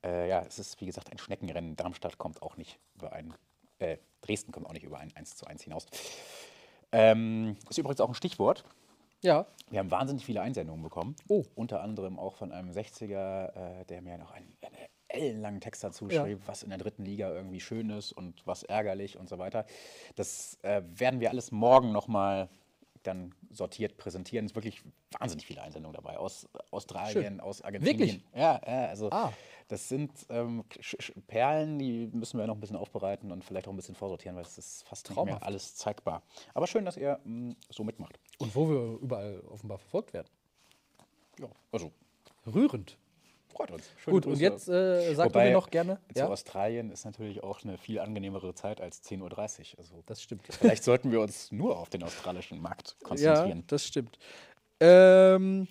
[0.04, 1.76] äh, ja, es ist wie gesagt ein Schneckenrennen.
[1.76, 3.34] Darmstadt kommt auch nicht über ein,
[3.78, 5.86] äh, Dresden kommt auch nicht über ein 1 zu 1 hinaus.
[6.92, 8.64] Ähm, ist übrigens auch ein Stichwort.
[9.22, 9.46] Ja.
[9.70, 11.16] Wir haben wahnsinnig viele Einsendungen bekommen.
[11.28, 11.44] Oh.
[11.54, 14.76] Unter anderem auch von einem 60er, äh, der mir noch einen, einen
[15.16, 19.16] ellenlangen Text dazu schrieb, was in der dritten Liga irgendwie schön ist und was ärgerlich
[19.18, 19.66] und so weiter.
[20.14, 22.48] Das äh, werden wir alles morgen nochmal
[23.02, 24.46] dann sortiert präsentieren.
[24.46, 24.82] Es sind wirklich
[25.20, 26.18] wahnsinnig viele Einsendungen dabei.
[26.18, 27.40] Aus Australien, Schön.
[27.40, 27.98] aus Argentinien.
[28.00, 28.24] Wirklich?
[28.34, 29.32] Ja, ja also Ah.
[29.68, 30.64] das sind ähm,
[31.28, 34.42] Perlen, die müssen wir noch ein bisschen aufbereiten und vielleicht auch ein bisschen vorsortieren, weil
[34.42, 35.44] es ist fast nicht mehr Traumhaft.
[35.44, 36.22] alles zeigbar.
[36.52, 38.18] Aber schön, dass ihr mh, so mitmacht.
[38.38, 40.26] Und wo wir überall offenbar verfolgt werden.
[41.38, 41.92] Ja, also
[42.44, 42.96] Rührend.
[43.56, 43.84] Freut uns.
[43.98, 44.42] Schöne Gut, und Grüße.
[44.42, 45.98] jetzt äh, sagt Wobei, mir noch gerne.
[46.12, 49.20] Zu Ja, Australien ist natürlich auch eine viel angenehmere Zeit als 10.30
[49.74, 49.78] Uhr.
[49.78, 50.42] Also das stimmt.
[50.50, 53.64] vielleicht sollten wir uns nur auf den australischen Markt Ja, konzentrieren.
[53.66, 54.18] das stimmt.
[54.80, 55.68] Ähm,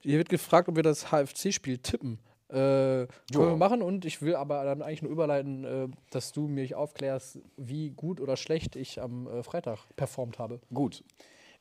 [0.00, 2.18] hier wird gefragt, ob wir das HFC-Spiel tippen.
[2.48, 6.48] Äh, können wir machen und ich will aber dann eigentlich nur überleiten, äh, dass du
[6.48, 10.60] mich aufklärst, wie gut oder schlecht ich am äh, Freitag performt habe.
[10.72, 11.02] Gut.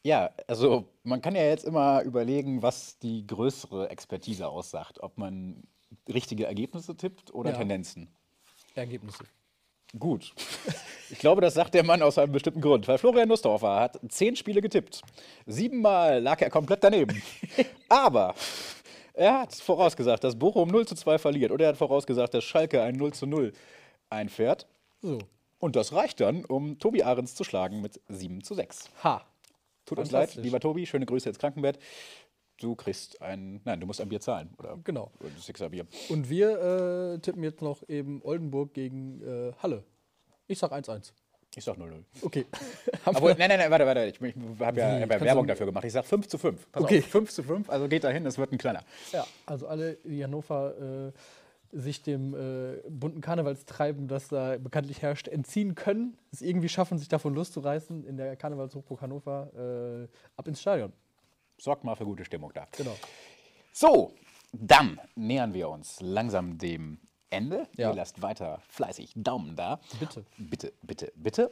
[0.04, 5.00] Ja, also man kann ja jetzt immer überlegen, was die größere Expertise aussagt.
[5.02, 5.64] Ob man
[6.12, 7.58] richtige Ergebnisse tippt oder Ja.
[7.58, 8.08] Tendenzen.
[8.76, 9.24] Ergebnisse.
[10.00, 10.34] Gut.
[11.10, 14.38] Ich glaube, das sagt der Mann aus einem bestimmten Grund, weil Florian Nussdorfer hat zehn
[14.38, 15.02] Spiele getippt.
[15.46, 17.22] Siebenmal lag er komplett daneben.
[17.90, 18.34] Aber
[19.14, 21.52] Er hat vorausgesagt, dass Bochum 0 zu 2 verliert.
[21.52, 23.52] Oder er hat vorausgesagt, dass Schalke ein 0 zu 0
[24.10, 24.66] einfährt.
[25.02, 25.20] So.
[25.60, 28.90] Und das reicht dann, um Tobi Ahrens zu schlagen mit 7 zu 6.
[29.04, 29.26] Ha.
[29.86, 31.80] Tut uns leid, lieber Tobi, schöne Grüße ins Krankenbett.
[32.60, 34.54] Du kriegst ein, nein, du musst ein Bier zahlen.
[34.60, 35.12] Oder Genau.
[35.20, 35.88] Du Sixer Bier.
[36.10, 39.84] Und wir äh, tippen jetzt noch eben Oldenburg gegen äh, Halle.
[40.48, 41.12] Ich sag 1-1.
[41.56, 42.04] Ich sag 0-0.
[42.22, 42.46] Okay.
[43.06, 44.06] Wir- nein, nein, nein, warte, warte.
[44.06, 45.84] Ich, ich habe ja, hab ja Werbung dafür gemacht.
[45.84, 46.72] Ich sag 5 zu 5.
[46.72, 47.00] Pass Okay.
[47.00, 48.84] auf, 5 zu 5, also geht dahin, es wird ein kleiner.
[49.12, 51.12] Ja, also alle, die Hannover äh,
[51.72, 57.08] sich dem äh, bunten Karnevalstreiben, das da bekanntlich herrscht, entziehen können, es irgendwie schaffen, sich
[57.08, 59.52] davon loszureißen, in der Karnevalshochburg Hannover
[60.04, 60.92] äh, ab ins Stadion.
[61.58, 62.68] Sorgt mal für gute Stimmung da.
[62.78, 62.96] Genau.
[63.72, 64.14] So,
[64.52, 67.68] dann nähern wir uns langsam dem Ende.
[67.78, 67.90] Ja.
[67.90, 69.80] Ihr lasst weiter fleißig Daumen da.
[70.00, 70.26] Bitte.
[70.38, 71.52] Bitte, bitte, bitte.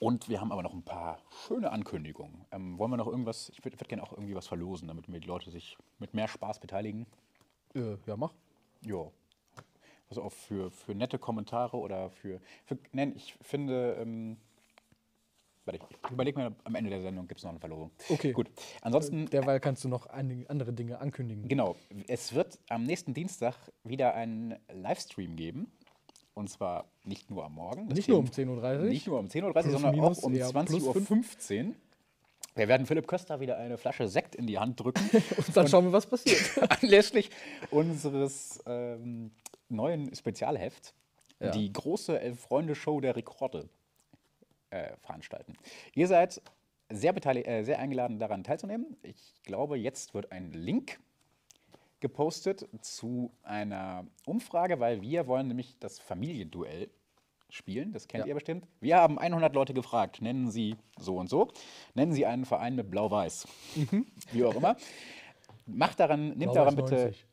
[0.00, 2.44] Und wir haben aber noch ein paar schöne Ankündigungen.
[2.50, 3.50] Ähm, wollen wir noch irgendwas?
[3.50, 6.58] Ich würde würd gerne auch irgendwie was verlosen, damit die Leute sich mit mehr Spaß
[6.58, 7.06] beteiligen.
[7.74, 8.32] Äh, ja, mach.
[8.84, 9.10] Ja.
[10.08, 12.40] Also auch für, für nette Kommentare oder für.
[12.64, 13.96] für nein, ich finde.
[14.00, 14.36] Ähm,
[15.64, 17.90] warte, ich überlege mir am Ende der Sendung, gibt es noch eine Verlosung.
[18.10, 18.32] Okay.
[18.32, 18.50] Gut.
[18.82, 19.26] Ansonsten.
[19.26, 21.48] Derweil kannst du noch einige andere Dinge ankündigen.
[21.48, 21.76] Genau,
[22.08, 25.72] es wird am nächsten Dienstag wieder einen Livestream geben.
[26.34, 27.86] Und zwar nicht nur am Morgen.
[27.88, 28.84] Nicht nur um Themen- 10.30 Uhr.
[28.88, 31.74] Nicht nur um 10.30 Uhr, sondern minus, auch um eher plus 20.15 Uhr.
[32.54, 35.08] Wir werden Philipp Köster wieder eine Flasche Sekt in die Hand drücken.
[35.36, 36.40] Und dann schauen wir, was passiert.
[36.82, 37.30] anlässlich
[37.70, 39.30] unseres ähm,
[39.68, 40.94] neuen Spezialhefts,
[41.40, 41.50] Ja.
[41.50, 43.68] die große Elf-Freunde-Show der Rekorde
[44.70, 45.56] äh, veranstalten.
[45.94, 46.42] Ihr seid
[46.90, 48.96] sehr, äh, sehr eingeladen, daran teilzunehmen.
[49.02, 51.00] Ich glaube, jetzt wird ein Link
[52.00, 56.90] gepostet zu einer Umfrage, weil wir wollen nämlich das Familienduell
[57.52, 57.92] spielen.
[57.92, 58.28] Das kennt Ja.
[58.28, 58.66] ihr bestimmt.
[58.80, 61.48] Wir haben 100 Leute gefragt, nennen Sie so und so,
[61.94, 63.46] nennen Sie einen Verein mit Blau-Weiß,
[64.32, 64.76] wie auch immer.
[65.66, 67.26] Macht daran, nehmt daran bitte 90.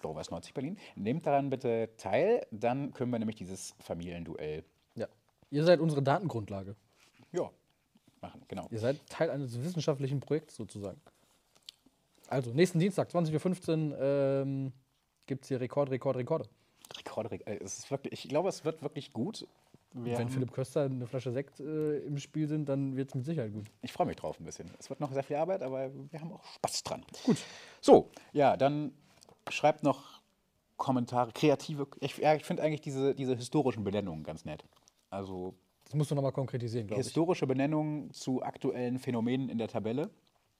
[0.00, 0.78] Blau-Weiß 90 Berlin.
[0.94, 5.08] Nehmt daran bitte teil, dann können wir nämlich dieses Familienduell Ja.
[5.50, 6.76] Ihr seid unsere Datengrundlage.
[7.32, 7.50] ja,
[8.20, 8.42] machen.
[8.48, 8.66] Genau.
[8.70, 11.00] Ihr seid Teil eines wissenschaftlichen Projekts sozusagen.
[12.28, 14.72] Also, nächsten Dienstag, 20.15 Uhr, ähm,
[15.26, 16.48] gibt es hier Rekord, Rekord, Rekorde.
[16.96, 19.46] Rekorde, Rek- äh, es ist wirklich, ich glaube, es wird wirklich gut.
[19.92, 23.24] Wir Wenn Philipp Köster eine Flasche Sekt äh, im Spiel sind, dann wird es mit
[23.24, 23.66] Sicherheit gut.
[23.80, 24.70] Ich freue mich drauf ein bisschen.
[24.78, 27.04] Es wird noch sehr viel Arbeit, aber wir haben auch Spaß dran.
[27.24, 27.38] Gut.
[27.80, 28.92] So, ja, dann
[29.48, 30.20] schreibt noch
[30.76, 31.86] Kommentare, kreative.
[32.00, 34.62] Ich, ja, ich finde eigentlich diese, diese historischen Benennungen ganz nett.
[35.10, 35.54] Also
[35.86, 37.06] Das musst du nochmal konkretisieren, glaube ich.
[37.06, 40.10] historische Benennungen zu aktuellen Phänomenen in der Tabelle.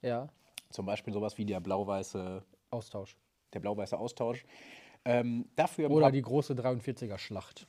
[0.01, 0.29] Ja,
[0.71, 3.17] Zum Beispiel sowas wie der blau-weiße, Austausch.
[3.53, 4.45] der blau-weiße Austausch.
[5.09, 7.67] Ähm, dafür Oder die große 43er-Schlacht.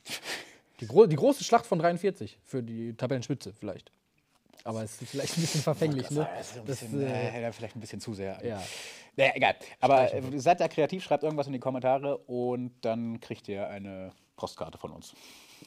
[0.80, 3.90] Die, gro die große Schlacht von 43 für die Tabellenspitze vielleicht.
[4.64, 6.28] Aber es ist vielleicht ein bisschen verfänglich, ne?
[6.36, 8.38] Das ist ein Das, bisschen, äh, äh, vielleicht ein bisschen zu sehr.
[8.44, 8.62] ja.
[9.16, 9.54] Naja, egal.
[9.80, 14.12] Aber äh, seid da kreativ, schreibt irgendwas in die Kommentare und dann kriegt ihr eine
[14.36, 15.14] Postkarte von uns.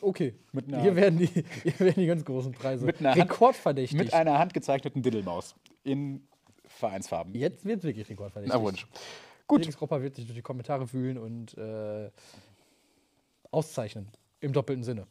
[0.01, 0.35] Okay.
[0.51, 1.25] Mit einer- hier, werden die,
[1.63, 2.85] hier werden die ganz großen Preise.
[2.85, 3.97] Mit einer Hand- Rekordverdächtig.
[3.97, 6.27] Mit einer handgezeichneten Diddelmaus in
[6.65, 7.33] Vereinsfarben.
[7.35, 8.55] Jetzt wird es wirklich rekordverdächtig.
[8.57, 8.87] Na Wunsch.
[9.47, 9.61] Gut.
[9.61, 12.09] Felix Kropper wird sich durch die Kommentare fühlen und äh,
[13.51, 14.09] auszeichnen.
[14.39, 15.07] Im doppelten Sinne.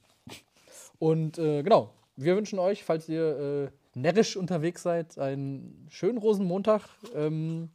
[0.99, 6.83] Und äh, genau, wir wünschen euch, falls ihr äh, närrisch unterwegs seid, einen schönen Rosenmontag.
[7.15, 7.71] Ähm,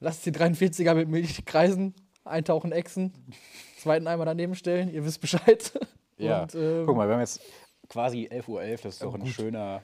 [0.00, 3.12] lasst die 43er mit Milch kreisen, eintauchen, exen,
[3.78, 5.72] zweiten Eimer daneben stellen, ihr wisst Bescheid.
[6.18, 6.42] Ja.
[6.42, 7.40] Und, ähm, Guck mal, wir haben jetzt
[7.88, 9.82] quasi 11.11 Uhr, das ist doch ein schöner.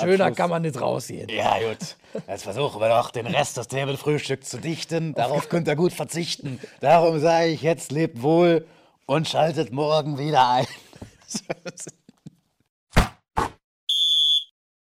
[0.00, 1.28] Schöner kann man nicht rausgehen.
[1.28, 1.96] Ja, gut.
[2.28, 3.66] Jetzt versuchen wir doch, den Rest des
[4.00, 5.14] Frühstück zu dichten.
[5.14, 6.60] Darauf könnt ihr gut verzichten.
[6.80, 8.66] Darum sage ich jetzt, lebt wohl
[9.06, 10.66] und schaltet morgen wieder ein.